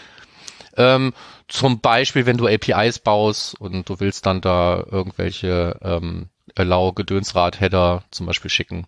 Ähm, 0.76 1.12
zum 1.48 1.80
Beispiel, 1.80 2.26
wenn 2.26 2.36
du 2.36 2.46
APIs 2.46 3.00
baust 3.00 3.60
und 3.60 3.88
du 3.88 3.98
willst 3.98 4.26
dann 4.26 4.40
da 4.40 4.84
irgendwelche 4.88 5.76
ähm, 5.82 6.28
Allow-Gedönsrad-Header 6.54 8.04
zum 8.12 8.26
Beispiel 8.26 8.50
schicken. 8.50 8.86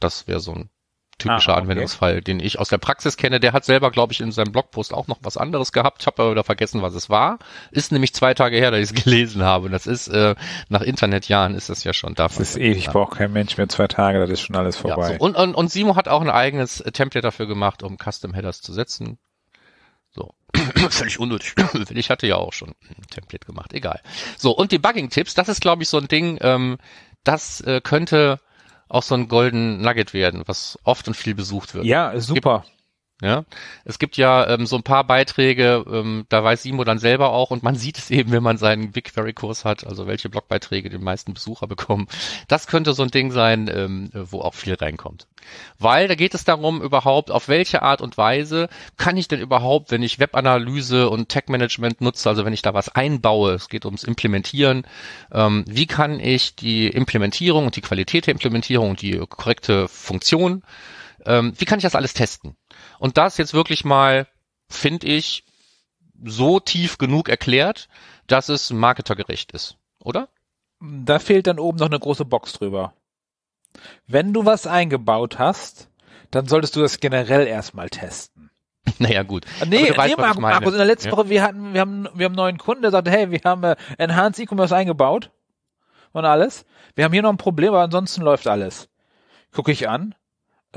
Das 0.00 0.26
wäre 0.26 0.40
so 0.40 0.52
ein 0.52 0.70
typischer 1.18 1.50
Ah, 1.50 1.54
okay. 1.54 1.62
Anwendungsfall, 1.62 2.20
den 2.20 2.40
ich 2.40 2.58
aus 2.58 2.68
der 2.68 2.78
Praxis 2.78 3.16
kenne. 3.16 3.40
Der 3.40 3.52
hat 3.52 3.64
selber, 3.64 3.90
glaube 3.90 4.12
ich, 4.12 4.20
in 4.20 4.32
seinem 4.32 4.52
Blogpost 4.52 4.94
auch 4.94 5.06
noch 5.08 5.18
was 5.22 5.36
anderes 5.36 5.72
gehabt. 5.72 5.98
Ich 6.02 6.06
habe 6.06 6.22
aber 6.22 6.30
wieder 6.32 6.44
vergessen, 6.44 6.80
was 6.82 6.94
es 6.94 7.10
war. 7.10 7.38
Ist 7.70 7.92
nämlich 7.92 8.14
zwei 8.14 8.34
Tage 8.34 8.56
her, 8.56 8.70
dass 8.70 8.80
ich 8.80 8.90
es 8.90 8.94
gelesen 9.04 9.42
habe. 9.42 9.66
Und 9.66 9.72
das 9.72 9.86
ist, 9.86 10.08
äh, 10.08 10.34
nach 10.68 10.82
Internetjahren 10.82 11.54
ist 11.54 11.68
das 11.68 11.84
ja 11.84 11.92
schon 11.92 12.14
da. 12.14 12.28
Das 12.28 12.38
ist 12.38 12.56
ewig, 12.56 12.86
braucht 12.86 13.18
kein 13.18 13.32
Mensch 13.32 13.56
mehr 13.56 13.68
zwei 13.68 13.88
Tage, 13.88 14.20
das 14.20 14.30
ist 14.30 14.40
schon 14.42 14.56
alles 14.56 14.76
Ja, 14.76 14.82
vorbei. 14.94 15.16
so. 15.18 15.24
und, 15.24 15.36
und, 15.36 15.54
und 15.54 15.70
Simo 15.70 15.96
hat 15.96 16.08
auch 16.08 16.20
ein 16.20 16.30
eigenes 16.30 16.80
äh, 16.80 16.92
Template 16.92 17.22
dafür 17.22 17.46
gemacht, 17.46 17.82
um 17.82 17.96
Custom 17.98 18.34
Headers 18.34 18.60
zu 18.62 18.72
setzen. 18.72 19.18
So. 20.10 20.34
Völlig 20.90 21.18
unnötig. 21.18 21.54
Ich 21.90 22.10
hatte 22.10 22.26
ja 22.26 22.36
auch 22.36 22.52
schon 22.52 22.70
ein 22.88 23.06
Template 23.10 23.44
gemacht. 23.46 23.72
Egal. 23.74 24.00
So, 24.36 24.52
und 24.52 24.72
Debugging-Tipps, 24.72 25.34
das 25.34 25.48
ist, 25.48 25.60
glaube 25.60 25.82
ich, 25.82 25.88
so 25.88 25.98
ein 25.98 26.08
Ding, 26.08 26.38
ähm, 26.40 26.78
das 27.24 27.60
äh, 27.60 27.80
könnte 27.82 28.40
auch 28.88 29.02
so 29.02 29.14
ein 29.14 29.28
Golden 29.28 29.80
Nugget 29.80 30.14
werden, 30.14 30.42
was 30.46 30.78
oft 30.84 31.08
und 31.08 31.14
viel 31.14 31.34
besucht 31.34 31.74
wird. 31.74 31.84
ja, 31.84 32.18
super. 32.20 32.64
Ja, 33.20 33.44
es 33.84 33.98
gibt 33.98 34.16
ja 34.16 34.46
ähm, 34.46 34.64
so 34.64 34.76
ein 34.76 34.84
paar 34.84 35.02
Beiträge, 35.02 35.84
ähm, 35.90 36.24
da 36.28 36.44
weiß 36.44 36.62
Simo 36.62 36.84
dann 36.84 37.00
selber 37.00 37.32
auch 37.32 37.50
und 37.50 37.64
man 37.64 37.74
sieht 37.74 37.98
es 37.98 38.10
eben, 38.10 38.30
wenn 38.30 38.44
man 38.44 38.58
seinen 38.58 38.92
BigQuery-Kurs 38.92 39.64
hat, 39.64 39.84
also 39.84 40.06
welche 40.06 40.28
Blogbeiträge 40.28 40.88
den 40.88 41.02
meisten 41.02 41.34
Besucher 41.34 41.66
bekommen. 41.66 42.06
Das 42.46 42.68
könnte 42.68 42.92
so 42.92 43.02
ein 43.02 43.10
Ding 43.10 43.32
sein, 43.32 43.68
ähm, 43.74 44.10
wo 44.12 44.40
auch 44.40 44.54
viel 44.54 44.74
reinkommt. 44.74 45.26
Weil 45.80 46.06
da 46.06 46.14
geht 46.14 46.32
es 46.34 46.44
darum, 46.44 46.80
überhaupt, 46.80 47.32
auf 47.32 47.48
welche 47.48 47.82
Art 47.82 48.02
und 48.02 48.16
Weise 48.18 48.68
kann 48.96 49.16
ich 49.16 49.26
denn 49.26 49.40
überhaupt, 49.40 49.90
wenn 49.90 50.04
ich 50.04 50.20
Webanalyse 50.20 51.10
und 51.10 51.28
Tech-Management 51.28 52.00
nutze, 52.00 52.28
also 52.28 52.44
wenn 52.44 52.52
ich 52.52 52.62
da 52.62 52.72
was 52.72 52.88
einbaue, 52.88 53.54
es 53.54 53.68
geht 53.68 53.84
ums 53.84 54.04
Implementieren, 54.04 54.86
ähm, 55.32 55.64
wie 55.66 55.86
kann 55.86 56.20
ich 56.20 56.54
die 56.54 56.86
Implementierung 56.86 57.66
und 57.66 57.74
die 57.74 57.80
Qualität 57.80 58.28
der 58.28 58.34
Implementierung 58.34 58.90
und 58.90 59.02
die 59.02 59.18
korrekte 59.28 59.88
Funktion, 59.88 60.62
ähm, 61.26 61.52
wie 61.58 61.64
kann 61.64 61.78
ich 61.78 61.82
das 61.82 61.96
alles 61.96 62.14
testen? 62.14 62.56
Und 62.98 63.16
das 63.16 63.36
jetzt 63.38 63.54
wirklich 63.54 63.84
mal, 63.84 64.26
finde 64.68 65.06
ich, 65.06 65.44
so 66.24 66.60
tief 66.60 66.98
genug 66.98 67.28
erklärt, 67.28 67.88
dass 68.26 68.48
es 68.48 68.70
marketergerecht 68.70 69.52
ist, 69.52 69.76
oder? 70.02 70.28
Da 70.80 71.18
fehlt 71.18 71.46
dann 71.46 71.58
oben 71.58 71.78
noch 71.78 71.86
eine 71.86 71.98
große 71.98 72.24
Box 72.24 72.52
drüber. 72.54 72.92
Wenn 74.06 74.32
du 74.32 74.44
was 74.44 74.66
eingebaut 74.66 75.38
hast, 75.38 75.88
dann 76.30 76.46
solltest 76.46 76.76
du 76.76 76.80
das 76.80 77.00
generell 77.00 77.46
erstmal 77.46 77.88
testen. 77.88 78.50
Naja, 78.98 79.22
gut. 79.22 79.44
Nee, 79.66 79.78
Aber 79.80 79.86
du 79.88 79.96
weißt, 79.98 80.16
nee 80.16 80.22
Markus. 80.22 80.40
Markus, 80.40 80.72
in 80.72 80.78
der 80.78 80.86
letzten 80.86 81.08
Ja. 81.10 81.16
Woche, 81.16 81.28
wir 81.28 81.42
hatten, 81.42 81.74
wir 81.74 81.80
haben, 81.82 82.04
wir 82.14 82.24
haben 82.24 82.32
einen 82.32 82.36
neuen 82.36 82.58
Kunden, 82.58 82.82
der 82.82 82.90
sagte, 82.90 83.10
hey, 83.10 83.30
wir 83.30 83.40
haben 83.44 83.62
äh, 83.62 83.76
Enhanced 83.98 84.42
E-Commerce 84.42 84.74
eingebaut 84.74 85.30
und 86.12 86.24
alles. 86.24 86.64
Wir 86.94 87.04
haben 87.04 87.12
hier 87.12 87.22
noch 87.22 87.30
ein 87.30 87.36
Problem, 87.36 87.68
aber 87.68 87.82
ansonsten 87.82 88.22
läuft 88.22 88.46
alles. 88.46 88.88
Gucke 89.52 89.72
ich 89.72 89.88
an. 89.88 90.14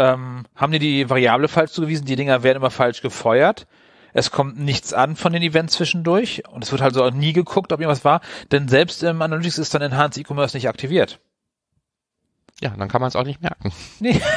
Ähm, 0.02 0.46
haben 0.56 0.72
die 0.72 0.80
die 0.80 1.10
Variable 1.12 1.48
falsch 1.48 1.74
zugewiesen? 1.74 2.06
Die 2.06 2.16
Dinger 2.16 2.42
werden 2.42 2.58
immer 2.58 2.72
falsch 2.72 3.02
gefeuert. 3.02 3.68
Es 4.14 4.32
kommt 4.32 4.60
nichts 4.60 4.94
an 4.94 5.16
von 5.16 5.32
den 5.32 5.44
Events 5.44 5.76
zwischendurch 5.76 6.44
und 6.50 6.64
es 6.64 6.72
wird 6.72 6.82
halt 6.82 6.96
so 6.96 7.04
auch 7.04 7.12
nie 7.12 7.34
geguckt, 7.34 7.72
ob 7.72 7.80
irgendwas 7.80 8.04
war, 8.04 8.22
denn 8.52 8.68
selbst 8.68 9.04
im 9.04 9.22
Analytics 9.22 9.60
ist 9.60 9.74
dann 9.74 9.84
Enhanced 9.84 10.18
E-Commerce 10.20 10.58
nicht 10.58 10.68
aktiviert. 10.68 11.20
Ja, 12.62 12.72
dann 12.72 12.90
kann 12.90 13.00
man 13.00 13.10
es 13.10 13.16
auch 13.16 13.24
nicht 13.24 13.42
merken. 13.42 13.72
Nee. 14.00 14.20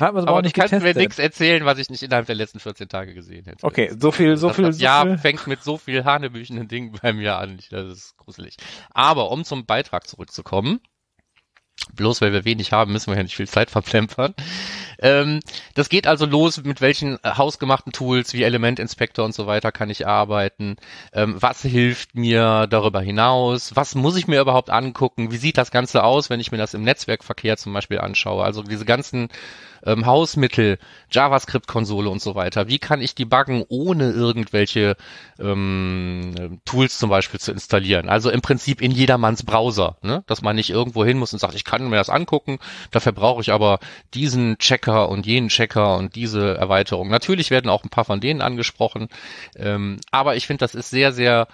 Hat 0.00 0.12
man 0.12 0.16
es 0.16 0.22
aber 0.22 0.28
Aber 0.28 0.38
auch 0.38 0.42
nicht 0.42 0.54
kannst 0.56 0.72
mir 0.72 0.94
nichts 0.94 1.18
erzählen, 1.20 1.64
was 1.64 1.78
ich 1.78 1.88
nicht 1.88 2.02
innerhalb 2.02 2.26
der 2.26 2.34
letzten 2.34 2.58
14 2.58 2.88
Tage 2.88 3.14
gesehen 3.14 3.44
hätte. 3.44 3.64
Okay, 3.64 3.94
so 3.96 4.10
viel, 4.10 4.36
so 4.36 4.48
das, 4.48 4.56
viel, 4.56 4.64
das 4.66 4.78
so 4.78 5.06
viel. 5.06 5.18
fängt 5.18 5.46
mit 5.46 5.62
so 5.62 5.78
viel 5.78 6.04
hanebüchenden 6.04 6.66
Dingen 6.66 6.98
bei 7.00 7.12
mir 7.12 7.36
an. 7.36 7.60
Das 7.70 7.86
ist 7.86 8.16
gruselig. 8.16 8.56
Aber 8.90 9.30
um 9.30 9.44
zum 9.44 9.66
Beitrag 9.66 10.08
zurückzukommen, 10.08 10.80
bloß 11.94 12.20
weil 12.20 12.32
wir 12.32 12.44
wenig 12.44 12.72
haben, 12.72 12.92
müssen 12.92 13.10
wir 13.10 13.16
ja 13.16 13.22
nicht 13.22 13.36
viel 13.36 13.48
Zeit 13.48 13.70
verplempern. 13.70 14.34
Ähm, 15.00 15.40
das 15.74 15.88
geht 15.88 16.06
also 16.06 16.26
los, 16.26 16.62
mit 16.64 16.80
welchen 16.80 17.16
äh, 17.22 17.30
hausgemachten 17.36 17.92
Tools 17.92 18.32
wie 18.32 18.42
Element 18.42 18.78
Inspector 18.78 19.24
und 19.24 19.34
so 19.34 19.46
weiter 19.46 19.70
kann 19.70 19.90
ich 19.90 20.06
arbeiten. 20.06 20.76
Ähm, 21.12 21.36
was 21.38 21.62
hilft 21.62 22.14
mir 22.14 22.66
darüber 22.68 23.00
hinaus? 23.00 23.76
Was 23.76 23.94
muss 23.94 24.16
ich 24.16 24.26
mir 24.26 24.40
überhaupt 24.40 24.70
angucken? 24.70 25.30
Wie 25.30 25.36
sieht 25.36 25.56
das 25.58 25.70
Ganze 25.70 26.02
aus, 26.02 26.30
wenn 26.30 26.40
ich 26.40 26.50
mir 26.50 26.58
das 26.58 26.74
im 26.74 26.82
Netzwerkverkehr 26.82 27.56
zum 27.56 27.72
Beispiel 27.72 28.00
anschaue? 28.00 28.42
Also 28.42 28.62
diese 28.62 28.84
ganzen 28.84 29.28
ähm, 29.84 30.06
Hausmittel, 30.06 30.78
JavaScript-Konsole 31.10 32.10
und 32.10 32.20
so 32.20 32.34
weiter. 32.34 32.68
Wie 32.68 32.78
kann 32.78 33.00
ich 33.00 33.14
debuggen, 33.14 33.64
ohne 33.68 34.10
irgendwelche 34.10 34.96
ähm, 35.38 36.60
Tools 36.64 36.98
zum 36.98 37.10
Beispiel 37.10 37.40
zu 37.40 37.52
installieren? 37.52 38.08
Also 38.08 38.30
im 38.30 38.40
Prinzip 38.40 38.80
in 38.80 38.90
jedermanns 38.90 39.42
Browser, 39.44 39.96
ne? 40.02 40.24
dass 40.26 40.42
man 40.42 40.56
nicht 40.56 40.70
irgendwo 40.70 41.04
hin 41.04 41.18
muss 41.18 41.32
und 41.32 41.38
sagt, 41.38 41.54
ich 41.54 41.64
kann 41.68 41.88
mir 41.88 41.96
das 41.96 42.10
angucken, 42.10 42.58
dafür 42.90 43.12
brauche 43.12 43.42
ich 43.42 43.52
aber 43.52 43.78
diesen 44.14 44.58
Checker 44.58 45.08
und 45.08 45.26
jenen 45.26 45.48
Checker 45.48 45.96
und 45.96 46.14
diese 46.14 46.56
Erweiterung. 46.56 47.08
Natürlich 47.08 47.50
werden 47.50 47.70
auch 47.70 47.84
ein 47.84 47.90
paar 47.90 48.04
von 48.04 48.20
denen 48.20 48.40
angesprochen, 48.40 49.08
ähm, 49.56 49.98
aber 50.10 50.36
ich 50.36 50.46
finde, 50.46 50.60
das 50.60 50.74
ist 50.74 50.90
sehr, 50.90 51.12
sehr 51.12 51.48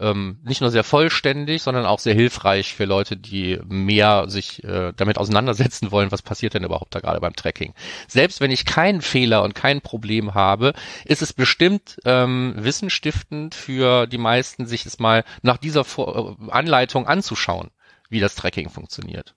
ähm, 0.00 0.38
nicht 0.42 0.60
nur 0.60 0.70
sehr 0.70 0.82
vollständig, 0.82 1.62
sondern 1.62 1.86
auch 1.86 1.98
sehr 1.98 2.14
hilfreich 2.14 2.74
für 2.74 2.86
Leute, 2.86 3.16
die 3.16 3.58
mehr 3.68 4.28
sich 4.28 4.64
äh, 4.64 4.92
damit 4.96 5.18
auseinandersetzen 5.18 5.90
wollen, 5.92 6.10
was 6.10 6.22
passiert 6.22 6.54
denn 6.54 6.64
überhaupt 6.64 6.94
da 6.94 7.00
gerade 7.00 7.20
beim 7.20 7.36
Tracking. 7.36 7.74
Selbst 8.08 8.40
wenn 8.40 8.50
ich 8.50 8.64
keinen 8.64 9.02
Fehler 9.02 9.42
und 9.42 9.54
kein 9.54 9.80
Problem 9.82 10.34
habe, 10.34 10.72
ist 11.04 11.22
es 11.22 11.32
bestimmt 11.32 11.98
ähm, 12.04 12.54
wissenstiftend 12.56 13.54
für 13.54 14.06
die 14.06 14.18
meisten, 14.18 14.66
sich 14.66 14.86
es 14.86 14.98
mal 14.98 15.24
nach 15.42 15.58
dieser 15.58 15.84
Vor 15.84 16.38
äh, 16.40 16.50
Anleitung 16.50 17.06
anzuschauen, 17.06 17.70
wie 18.08 18.20
das 18.20 18.34
Tracking 18.34 18.70
funktioniert. 18.70 19.34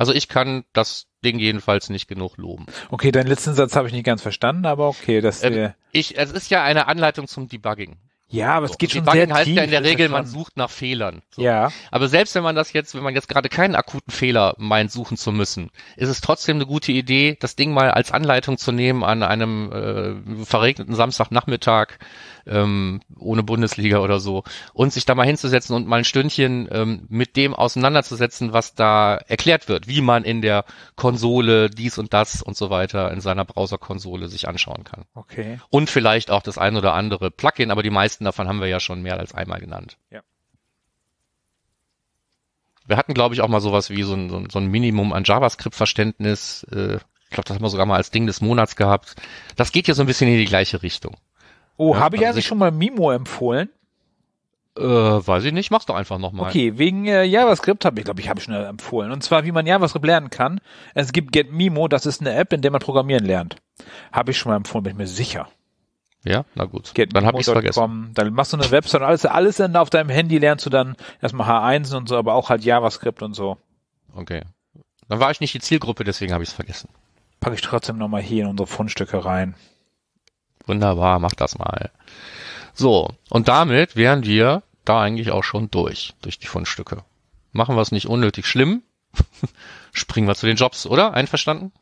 Also 0.00 0.14
ich 0.14 0.28
kann 0.28 0.64
das 0.72 1.08
Ding 1.22 1.38
jedenfalls 1.38 1.90
nicht 1.90 2.08
genug 2.08 2.38
loben. 2.38 2.64
Okay, 2.90 3.12
deinen 3.12 3.26
letzten 3.26 3.52
Satz 3.52 3.76
habe 3.76 3.86
ich 3.86 3.92
nicht 3.92 4.06
ganz 4.06 4.22
verstanden, 4.22 4.64
aber 4.64 4.88
okay, 4.88 5.20
das 5.20 5.44
Ähm, 5.44 5.52
äh, 5.52 5.70
Ich, 5.92 6.16
es 6.16 6.32
ist 6.32 6.48
ja 6.50 6.64
eine 6.64 6.86
Anleitung 6.88 7.26
zum 7.28 7.48
Debugging. 7.48 7.98
ja, 8.28 8.54
aber 8.54 8.64
es 8.64 8.78
geht 8.78 8.92
schon 8.92 9.04
Debugging 9.04 9.26
sehr 9.26 9.34
heißt 9.36 9.44
tief. 9.44 9.56
ja 9.58 9.62
in 9.62 9.70
der 9.70 9.84
Regel, 9.84 10.08
man 10.08 10.24
sucht 10.24 10.56
nach 10.56 10.70
Fehlern. 10.70 11.20
So. 11.30 11.42
Ja, 11.42 11.70
Aber 11.90 12.08
selbst 12.08 12.34
wenn 12.34 12.42
man 12.42 12.56
das 12.56 12.72
jetzt, 12.72 12.94
wenn 12.94 13.02
man 13.02 13.14
jetzt 13.14 13.28
gerade 13.28 13.50
keinen 13.50 13.74
akuten 13.74 14.10
Fehler 14.10 14.54
meint, 14.56 14.90
suchen 14.90 15.18
zu 15.18 15.32
müssen, 15.32 15.68
ist 15.96 16.08
es 16.08 16.22
trotzdem 16.22 16.56
eine 16.56 16.64
gute 16.64 16.92
Idee, 16.92 17.36
das 17.38 17.54
Ding 17.54 17.74
mal 17.74 17.90
als 17.90 18.10
Anleitung 18.10 18.56
zu 18.56 18.72
nehmen 18.72 19.04
an 19.04 19.22
einem 19.22 19.70
äh, 19.70 20.44
verregneten 20.46 20.94
Samstagnachmittag 20.94 21.98
ähm, 22.46 23.00
ohne 23.18 23.42
Bundesliga 23.42 23.98
oder 23.98 24.20
so 24.20 24.44
und 24.72 24.92
sich 24.92 25.04
da 25.04 25.14
mal 25.14 25.26
hinzusetzen 25.26 25.74
und 25.76 25.86
mal 25.86 25.98
ein 25.98 26.04
Stündchen 26.04 26.68
ähm, 26.70 27.06
mit 27.08 27.36
dem 27.36 27.54
auseinanderzusetzen, 27.54 28.52
was 28.52 28.74
da 28.74 29.16
erklärt 29.16 29.68
wird, 29.68 29.88
wie 29.88 30.00
man 30.00 30.24
in 30.24 30.42
der 30.42 30.64
Konsole 30.96 31.70
dies 31.70 31.98
und 31.98 32.12
das 32.12 32.42
und 32.42 32.56
so 32.56 32.70
weiter 32.70 33.10
in 33.12 33.20
seiner 33.20 33.44
Browserkonsole 33.44 34.28
sich 34.28 34.48
anschauen 34.48 34.84
kann. 34.84 35.04
okay. 35.14 35.58
Und 35.70 35.90
vielleicht 35.90 36.30
auch 36.30 36.42
das 36.42 36.58
ein 36.58 36.76
oder 36.76 36.94
andere 36.94 37.30
Plugin, 37.30 37.70
aber 37.70 37.82
die 37.82 37.90
meisten 37.90 38.24
davon 38.24 38.48
haben 38.48 38.60
wir 38.60 38.68
ja 38.68 38.80
schon 38.80 39.02
mehr 39.02 39.18
als 39.18 39.34
einmal 39.34 39.60
genannt. 39.60 39.96
Ja. 40.10 40.20
Wir 42.86 42.96
hatten, 42.96 43.14
glaube 43.14 43.34
ich, 43.34 43.40
auch 43.40 43.48
mal 43.48 43.60
sowas 43.60 43.90
wie 43.90 44.02
so 44.02 44.14
ein, 44.14 44.28
so 44.28 44.36
ein, 44.36 44.50
so 44.50 44.58
ein 44.58 44.66
Minimum 44.66 45.12
an 45.12 45.22
JavaScript-Verständnis. 45.24 46.66
Äh, 46.72 46.96
ich 46.96 47.30
glaube, 47.30 47.46
das 47.46 47.54
haben 47.54 47.62
wir 47.62 47.70
sogar 47.70 47.86
mal 47.86 47.96
als 47.96 48.10
Ding 48.10 48.26
des 48.26 48.40
Monats 48.40 48.74
gehabt. 48.74 49.14
Das 49.54 49.70
geht 49.70 49.86
ja 49.86 49.94
so 49.94 50.02
ein 50.02 50.06
bisschen 50.06 50.28
in 50.28 50.38
die 50.38 50.44
gleiche 50.44 50.82
Richtung. 50.82 51.16
Oh, 51.80 51.94
Ja, 51.94 52.00
habe 52.00 52.16
ich 52.16 52.26
also 52.26 52.36
eigentlich 52.36 52.46
schon 52.46 52.58
mal 52.58 52.70
Mimo 52.70 53.10
empfohlen? 53.10 53.70
Äh, 54.76 54.82
weiß 54.82 55.44
ich 55.44 55.52
nicht, 55.54 55.70
mach's 55.70 55.86
doch 55.86 55.94
einfach 55.94 56.18
nochmal. 56.18 56.50
Okay, 56.50 56.76
wegen 56.76 57.06
äh, 57.06 57.24
JavaScript 57.24 57.86
habe 57.86 57.98
ich, 57.98 58.04
glaube 58.04 58.20
ich, 58.20 58.28
habe 58.28 58.38
ich 58.38 58.44
schon 58.44 58.54
empfohlen. 58.54 59.10
Und 59.12 59.22
zwar, 59.22 59.46
wie 59.46 59.50
man 59.50 59.66
JavaScript 59.66 60.04
lernen 60.04 60.28
kann. 60.28 60.60
Es 60.94 61.12
gibt 61.12 61.32
GetMimo, 61.32 61.88
das 61.88 62.04
ist 62.04 62.20
eine 62.20 62.34
App, 62.34 62.52
in 62.52 62.60
der 62.60 62.70
man 62.70 62.82
programmieren 62.82 63.24
lernt. 63.24 63.56
Habe 64.12 64.32
ich 64.32 64.36
schon 64.38 64.50
mal 64.50 64.56
empfohlen, 64.56 64.84
bin 64.84 64.92
ich 64.92 64.98
mir 64.98 65.06
sicher. 65.06 65.48
Ja, 66.22 66.44
na 66.54 66.66
gut. 66.66 66.92
Dann 67.14 67.24
habe 67.24 67.38
ich's 67.40 67.48
vergessen. 67.48 68.10
Dann 68.12 68.34
machst 68.34 68.52
du 68.52 68.58
eine 68.58 68.70
Website 68.70 69.00
und 69.00 69.06
alles, 69.06 69.24
alles 69.24 69.56
dann 69.56 69.74
auf 69.74 69.88
deinem 69.88 70.10
Handy 70.10 70.36
lernst 70.36 70.66
du 70.66 70.70
dann 70.70 70.96
erstmal 71.22 71.48
H1 71.48 71.96
und 71.96 72.10
so, 72.10 72.18
aber 72.18 72.34
auch 72.34 72.50
halt 72.50 72.62
JavaScript 72.62 73.22
und 73.22 73.32
so. 73.32 73.56
Okay. 74.14 74.42
Dann 75.08 75.18
war 75.18 75.30
ich 75.30 75.40
nicht 75.40 75.54
die 75.54 75.60
Zielgruppe, 75.60 76.04
deswegen 76.04 76.34
habe 76.34 76.44
ich 76.44 76.50
es 76.50 76.54
vergessen. 76.54 76.90
Packe 77.40 77.54
ich 77.54 77.62
trotzdem 77.62 77.96
nochmal 77.96 78.20
hier 78.20 78.44
in 78.44 78.50
unsere 78.50 78.66
Fundstücke 78.66 79.24
rein. 79.24 79.54
Wunderbar, 80.70 81.18
mach 81.18 81.34
das 81.34 81.58
mal. 81.58 81.90
So, 82.74 83.08
und 83.28 83.48
damit 83.48 83.96
wären 83.96 84.22
wir 84.22 84.62
da 84.84 85.02
eigentlich 85.02 85.32
auch 85.32 85.42
schon 85.42 85.68
durch, 85.68 86.14
durch 86.22 86.38
die 86.38 86.46
Fundstücke. 86.46 87.02
Machen 87.50 87.74
wir 87.74 87.82
es 87.82 87.90
nicht 87.90 88.06
unnötig 88.06 88.46
schlimm. 88.46 88.84
Springen 89.92 90.28
wir 90.28 90.36
zu 90.36 90.46
den 90.46 90.54
Jobs, 90.54 90.86
oder? 90.86 91.12
Einverstanden? 91.12 91.72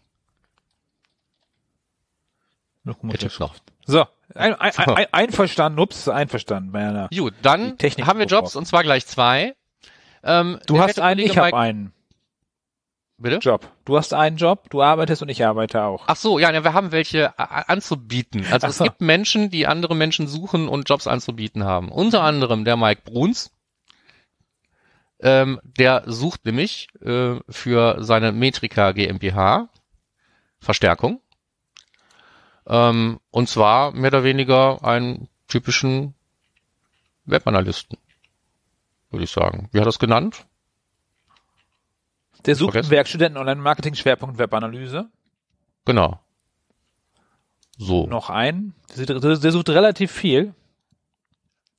Lokomotiv 2.84 3.38
noch. 3.40 3.56
So, 3.84 4.06
ein, 4.34 4.54
ein, 4.54 4.72
ein, 4.74 5.06
einverstanden, 5.12 5.78
ups, 5.80 6.08
einverstanden, 6.08 6.72
Werner. 6.72 7.10
Gut, 7.14 7.34
dann 7.42 7.76
haben 8.06 8.18
wir 8.18 8.24
Jobs 8.24 8.56
und 8.56 8.64
zwar 8.64 8.84
gleich 8.84 9.06
zwei. 9.06 9.54
Ähm, 10.22 10.60
du 10.66 10.80
hast 10.80 10.98
einen, 10.98 11.20
ich 11.20 11.36
habe 11.36 11.54
einen. 11.54 11.92
Bitte? 13.18 13.38
Job. 13.38 13.68
Du 13.84 13.96
hast 13.96 14.14
einen 14.14 14.36
Job, 14.36 14.70
du 14.70 14.80
arbeitest 14.80 15.22
und 15.22 15.28
ich 15.28 15.44
arbeite 15.44 15.82
auch. 15.82 16.04
Ach 16.06 16.14
so, 16.14 16.38
ja, 16.38 16.52
wir 16.52 16.72
haben 16.72 16.92
welche 16.92 17.36
anzubieten. 17.38 18.46
Also 18.50 18.68
so. 18.68 18.84
es 18.84 18.90
gibt 18.90 19.00
Menschen, 19.00 19.50
die 19.50 19.66
andere 19.66 19.96
Menschen 19.96 20.28
suchen 20.28 20.68
und 20.68 20.88
Jobs 20.88 21.08
anzubieten 21.08 21.64
haben. 21.64 21.90
Unter 21.90 22.22
anderem 22.22 22.64
der 22.64 22.76
Mike 22.76 23.02
Bruns. 23.04 23.50
Ähm, 25.20 25.60
der 25.64 26.04
sucht 26.06 26.44
nämlich 26.44 26.86
äh, 27.02 27.40
für 27.48 27.96
seine 28.04 28.30
Metrika 28.30 28.92
GmbH 28.92 29.68
Verstärkung. 30.60 31.20
Ähm, 32.68 33.18
und 33.30 33.48
zwar 33.48 33.92
mehr 33.92 34.10
oder 34.10 34.22
weniger 34.22 34.84
einen 34.84 35.28
typischen 35.48 36.14
Webanalysten, 37.24 37.98
würde 39.10 39.24
ich 39.24 39.30
sagen. 39.30 39.68
Wie 39.72 39.78
hat 39.78 39.84
er 39.84 39.86
das 39.86 39.98
genannt? 39.98 40.46
Der 42.46 42.54
sucht 42.54 42.76
einen 42.76 42.90
Werkstudenten 42.90 43.38
Online-Marketing 43.38 43.94
Schwerpunkt 43.94 44.38
Webanalyse. 44.38 45.08
Genau. 45.84 46.20
So. 47.78 48.06
Noch 48.06 48.30
einen. 48.30 48.74
Der, 48.96 49.18
der 49.18 49.52
sucht 49.52 49.68
relativ 49.70 50.10
viel. 50.10 50.54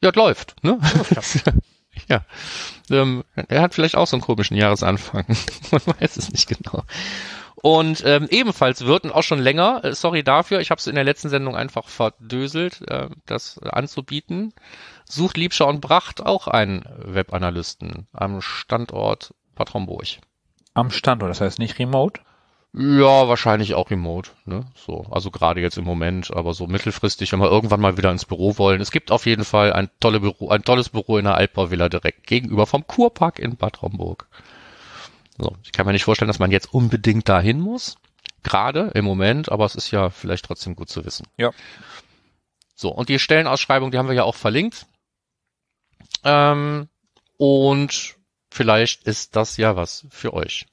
Ja, 0.01 0.11
läuft, 0.15 0.55
ne? 0.63 0.79
ja. 2.07 2.23
Ähm, 2.89 3.25
er 3.35 3.61
hat 3.61 3.73
vielleicht 3.73 3.97
auch 3.97 4.07
so 4.07 4.15
einen 4.15 4.21
komischen 4.21 4.55
Jahresanfang. 4.55 5.25
Man 5.71 5.81
weiß 5.99 6.17
es 6.17 6.31
nicht 6.31 6.47
genau. 6.47 6.83
Und 7.61 8.03
ähm, 8.05 8.27
ebenfalls 8.31 8.85
wird, 8.85 9.03
und 9.03 9.11
auch 9.11 9.23
schon 9.23 9.39
länger, 9.39 9.83
äh, 9.83 9.93
sorry 9.93 10.23
dafür, 10.23 10.61
ich 10.61 10.71
habe 10.71 10.79
es 10.79 10.87
in 10.87 10.95
der 10.95 11.03
letzten 11.03 11.27
Sendung 11.27 11.57
einfach 11.57 11.89
verdöselt, 11.89 12.81
äh, 12.89 13.09
das 13.25 13.59
anzubieten, 13.59 14.53
sucht 15.03 15.35
Liebscher 15.35 15.67
und 15.67 15.81
Bracht 15.81 16.25
auch 16.25 16.47
einen 16.47 16.85
Webanalysten 16.97 18.07
am 18.13 18.39
Standort 18.41 19.33
Bad 19.55 19.73
Homburg. 19.73 20.19
Am 20.73 20.91
Standort, 20.91 21.29
das 21.29 21.41
heißt 21.41 21.59
nicht 21.59 21.79
remote? 21.79 22.21
Ja, 22.71 23.27
wahrscheinlich 23.27 23.73
auch 23.73 23.89
remote. 23.89 24.29
Ne? 24.45 24.65
So, 24.75 25.05
also 25.09 25.31
gerade 25.31 25.59
jetzt 25.59 25.77
im 25.77 25.85
Moment, 25.85 26.31
aber 26.35 26.53
so 26.53 26.67
mittelfristig, 26.67 27.31
wenn 27.31 27.39
wir 27.39 27.49
irgendwann 27.49 27.81
mal 27.81 27.97
wieder 27.97 28.11
ins 28.11 28.25
Büro 28.25 28.57
wollen. 28.59 28.79
Es 28.79 28.91
gibt 28.91 29.11
auf 29.11 29.25
jeden 29.25 29.43
Fall 29.43 29.73
ein, 29.73 29.89
tolle 29.99 30.19
Büro, 30.19 30.49
ein 30.49 30.63
tolles 30.63 30.89
Büro 30.89 31.17
in 31.17 31.25
der 31.25 31.35
Altbauvilla 31.35 31.89
direkt 31.89 32.27
gegenüber 32.27 32.67
vom 32.67 32.85
Kurpark 32.85 33.39
in 33.39 33.57
Bad 33.57 33.81
Homburg. 33.81 34.27
So, 35.39 35.55
ich 35.63 35.71
kann 35.71 35.87
mir 35.87 35.93
nicht 35.93 36.03
vorstellen, 36.03 36.27
dass 36.27 36.39
man 36.39 36.51
jetzt 36.51 36.71
unbedingt 36.71 37.27
dahin 37.27 37.59
muss. 37.59 37.97
Gerade 38.43 38.91
im 38.93 39.03
Moment, 39.03 39.51
aber 39.51 39.65
es 39.65 39.75
ist 39.75 39.89
ja 39.91 40.09
vielleicht 40.11 40.45
trotzdem 40.45 40.75
gut 40.75 40.89
zu 40.89 41.03
wissen. 41.03 41.25
Ja. 41.37 41.51
So, 42.75 42.89
und 42.89 43.09
die 43.09 43.19
Stellenausschreibung, 43.19 43.91
die 43.91 43.97
haben 43.97 44.07
wir 44.07 44.15
ja 44.15 44.23
auch 44.23 44.35
verlinkt. 44.35 44.85
Ähm, 46.23 46.87
und 47.37 48.18
vielleicht 48.49 49.03
ist 49.03 49.35
das 49.35 49.57
ja 49.57 49.75
was 49.75 50.05
für 50.09 50.33
euch. 50.33 50.65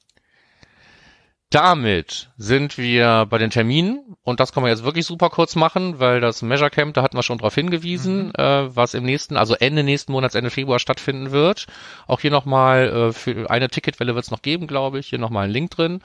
Damit 1.49 2.29
sind 2.35 2.77
wir 2.77 3.25
bei 3.29 3.37
den 3.37 3.49
Terminen 3.49 4.17
und 4.21 4.41
das 4.41 4.51
kann 4.51 4.63
man 4.63 4.69
jetzt 4.69 4.83
wirklich 4.83 5.05
super 5.05 5.29
kurz 5.29 5.55
machen, 5.55 5.97
weil 5.97 6.19
das 6.19 6.41
Measure 6.41 6.69
Camp, 6.69 6.93
da 6.93 7.03
hatten 7.03 7.15
wir 7.15 7.23
schon 7.23 7.37
darauf 7.37 7.55
hingewiesen, 7.55 8.27
mhm. 8.27 8.33
äh, 8.37 8.75
was 8.75 8.93
im 8.93 9.05
nächsten, 9.05 9.37
also 9.37 9.55
Ende 9.55 9.83
nächsten 9.83 10.11
Monats, 10.11 10.35
Ende 10.35 10.49
Februar 10.49 10.79
stattfinden 10.79 11.31
wird. 11.31 11.67
Auch 12.05 12.19
hier 12.19 12.31
nochmal, 12.31 12.89
äh, 12.89 13.13
für 13.13 13.49
eine 13.49 13.69
Ticketwelle 13.69 14.13
wird 14.13 14.25
es 14.25 14.31
noch 14.31 14.41
geben, 14.41 14.67
glaube 14.67 14.99
ich, 14.99 15.07
hier 15.07 15.19
nochmal 15.19 15.45
ein 15.45 15.51
Link 15.51 15.71
drin. 15.71 16.01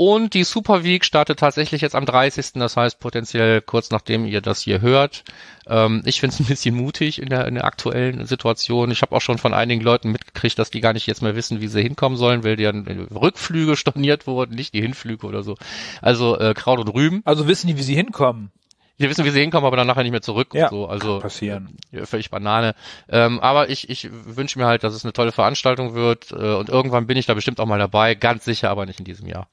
Und 0.00 0.34
die 0.34 0.44
Super 0.44 0.84
Week 0.84 1.04
startet 1.04 1.40
tatsächlich 1.40 1.80
jetzt 1.80 1.96
am 1.96 2.06
30. 2.06 2.52
Das 2.54 2.76
heißt 2.76 3.00
potenziell 3.00 3.60
kurz 3.60 3.90
nachdem 3.90 4.26
ihr 4.26 4.40
das 4.40 4.60
hier 4.60 4.80
hört. 4.80 5.24
Ähm, 5.66 6.02
ich 6.04 6.20
finde 6.20 6.34
es 6.34 6.40
ein 6.40 6.46
bisschen 6.46 6.76
mutig 6.76 7.20
in 7.20 7.28
der, 7.28 7.48
in 7.48 7.56
der 7.56 7.64
aktuellen 7.64 8.24
Situation. 8.24 8.92
Ich 8.92 9.02
habe 9.02 9.16
auch 9.16 9.20
schon 9.20 9.38
von 9.38 9.52
einigen 9.52 9.82
Leuten 9.82 10.12
mitgekriegt, 10.12 10.56
dass 10.56 10.70
die 10.70 10.80
gar 10.80 10.92
nicht 10.92 11.08
jetzt 11.08 11.20
mehr 11.20 11.34
wissen, 11.34 11.60
wie 11.60 11.66
sie 11.66 11.82
hinkommen 11.82 12.16
sollen, 12.16 12.44
weil 12.44 12.54
deren 12.54 12.86
Rückflüge 12.86 13.74
storniert 13.76 14.28
wurden, 14.28 14.54
nicht 14.54 14.72
die 14.72 14.82
Hinflüge 14.82 15.26
oder 15.26 15.42
so. 15.42 15.56
Also 16.00 16.38
äh, 16.38 16.54
Kraut 16.54 16.78
und 16.78 16.94
Rüben. 16.94 17.22
Also 17.24 17.48
wissen 17.48 17.66
die, 17.66 17.76
wie 17.76 17.82
sie 17.82 17.96
hinkommen. 17.96 18.52
Die 19.00 19.10
wissen, 19.10 19.24
wie 19.24 19.30
sie 19.30 19.40
hinkommen, 19.40 19.66
aber 19.66 19.76
dann 19.76 19.88
nachher 19.88 20.04
nicht 20.04 20.12
mehr 20.12 20.22
zurück. 20.22 20.54
Ja, 20.54 20.68
so. 20.68 20.86
Also 20.86 21.18
passieren. 21.18 21.76
Ja, 21.90 22.06
völlig 22.06 22.30
Banane. 22.30 22.76
Ähm, 23.08 23.40
aber 23.40 23.68
ich, 23.68 23.90
ich 23.90 24.08
wünsche 24.12 24.60
mir 24.60 24.66
halt, 24.66 24.84
dass 24.84 24.94
es 24.94 25.04
eine 25.04 25.12
tolle 25.12 25.32
Veranstaltung 25.32 25.94
wird 25.94 26.30
äh, 26.30 26.54
und 26.54 26.68
irgendwann 26.68 27.08
bin 27.08 27.16
ich 27.16 27.26
da 27.26 27.34
bestimmt 27.34 27.58
auch 27.58 27.66
mal 27.66 27.80
dabei. 27.80 28.14
Ganz 28.14 28.44
sicher, 28.44 28.70
aber 28.70 28.86
nicht 28.86 29.00
in 29.00 29.04
diesem 29.04 29.26
Jahr. 29.26 29.48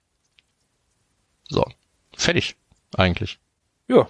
So, 1.49 1.65
fertig 2.15 2.55
eigentlich. 2.97 3.39
Ja. 3.88 4.08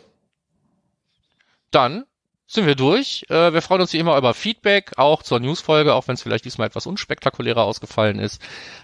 Dann 1.71 2.05
sind 2.47 2.67
wir 2.67 2.75
durch. 2.75 3.25
Äh, 3.29 3.53
wir 3.53 3.61
freuen 3.61 3.81
uns 3.81 3.93
wie 3.93 3.97
immer 3.97 4.17
über 4.17 4.33
Feedback, 4.33 4.91
auch 4.97 5.23
zur 5.23 5.39
Newsfolge, 5.39 5.93
auch 5.93 6.07
wenn 6.07 6.13
es 6.13 6.21
vielleicht 6.21 6.45
diesmal 6.45 6.67
etwas 6.67 6.85
unspektakulärer 6.85 7.63
ausgefallen 7.63 8.19
ist. 8.19 8.39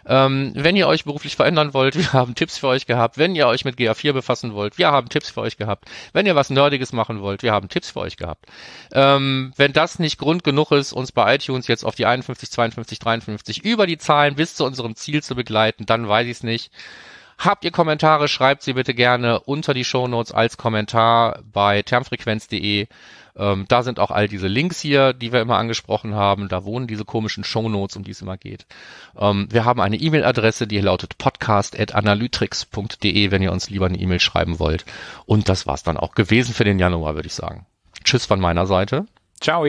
Ähm, 0.06 0.52
wenn 0.56 0.76
ihr 0.76 0.88
euch 0.88 1.06
beruflich 1.06 1.36
verändern 1.36 1.74
wollt, 1.74 1.96
wir 1.98 2.12
haben 2.12 2.34
Tipps 2.34 2.58
für 2.58 2.68
euch 2.68 2.88
gehabt. 2.88 3.18
Wenn 3.18 3.36
ihr 3.36 3.48
euch 3.48 3.64
mit 3.64 3.78
GA4 3.78 4.14
befassen 4.14 4.54
wollt, 4.54 4.78
wir 4.80 4.92
haben 4.92 5.10
Tipps 5.10 5.30
für 5.30 5.42
euch 5.42 5.58
gehabt. 5.58 5.86
Wenn 6.12 6.26
ihr 6.26 6.36
was 6.36 6.50
Nerdiges 6.50 6.92
machen 6.92 7.22
wollt, 7.22 7.44
wir 7.44 7.52
haben 7.52 7.70
Tipps 7.70 7.92
für 7.92 8.00
euch 8.00 8.18
gehabt. 8.18 8.46
Ähm, 8.94 9.54
wenn 9.58 9.74
das 9.74 10.00
nicht 10.00 10.18
Grund 10.18 10.44
genug 10.44 10.72
ist, 10.72 10.92
uns 10.92 11.12
bei 11.12 11.36
iTunes 11.36 11.68
jetzt 11.68 11.86
auf 11.86 11.96
die 11.96 12.08
51, 12.08 12.50
52, 12.50 13.00
53 13.00 13.64
über 13.64 13.86
die 13.86 14.00
Zahlen 14.00 14.36
bis 14.36 14.56
zu 14.56 14.66
unserem 14.66 14.96
Ziel 14.96 15.22
zu 15.22 15.36
begleiten, 15.36 15.86
dann 15.86 16.08
weiß 16.08 16.26
ich 16.26 16.38
es 16.38 16.44
nicht. 16.44 16.72
Habt 17.44 17.66
ihr 17.66 17.72
Kommentare, 17.72 18.28
schreibt 18.28 18.62
sie 18.62 18.74
bitte 18.74 18.94
gerne 18.94 19.40
unter 19.40 19.74
die 19.74 19.84
Shownotes 19.84 20.32
als 20.32 20.58
Kommentar 20.58 21.40
bei 21.52 21.82
termfrequenz.de. 21.82 22.86
Ähm, 23.36 23.66
da 23.68 23.82
sind 23.82 24.00
auch 24.00 24.12
all 24.12 24.28
diese 24.28 24.48
Links 24.48 24.80
hier, 24.80 25.14
die 25.14 25.34
wir 25.34 25.42
immer 25.42 25.58
angesprochen 25.58 26.14
haben. 26.14 26.50
Da 26.50 26.66
wohnen 26.66 26.86
diese 26.86 27.04
komischen 27.04 27.44
Shownotes, 27.44 27.98
um 27.98 28.04
die 28.04 28.12
es 28.12 28.22
immer 28.22 28.38
geht. 28.38 28.68
Ähm, 29.18 29.48
wir 29.50 29.66
haben 29.66 29.82
eine 29.82 29.96
E-Mail-Adresse, 29.96 30.68
die 30.68 30.82
lautet 30.82 31.18
podcast.analytrix.de, 31.18 33.32
wenn 33.32 33.42
ihr 33.42 33.52
uns 33.52 33.72
lieber 33.72 33.88
eine 33.88 33.98
E-Mail 33.98 34.20
schreiben 34.20 34.60
wollt. 34.60 34.86
Und 35.26 35.50
das 35.50 35.66
war's 35.66 35.82
dann 35.82 35.98
auch 35.98 36.14
gewesen 36.14 36.54
für 36.54 36.66
den 36.66 36.78
Januar, 36.78 37.16
würde 37.16 37.28
ich 37.28 37.34
sagen. 37.34 37.66
Tschüss 38.04 38.28
von 38.28 38.40
meiner 38.40 38.68
Seite. 38.68 39.08
Ciao. 39.40 39.66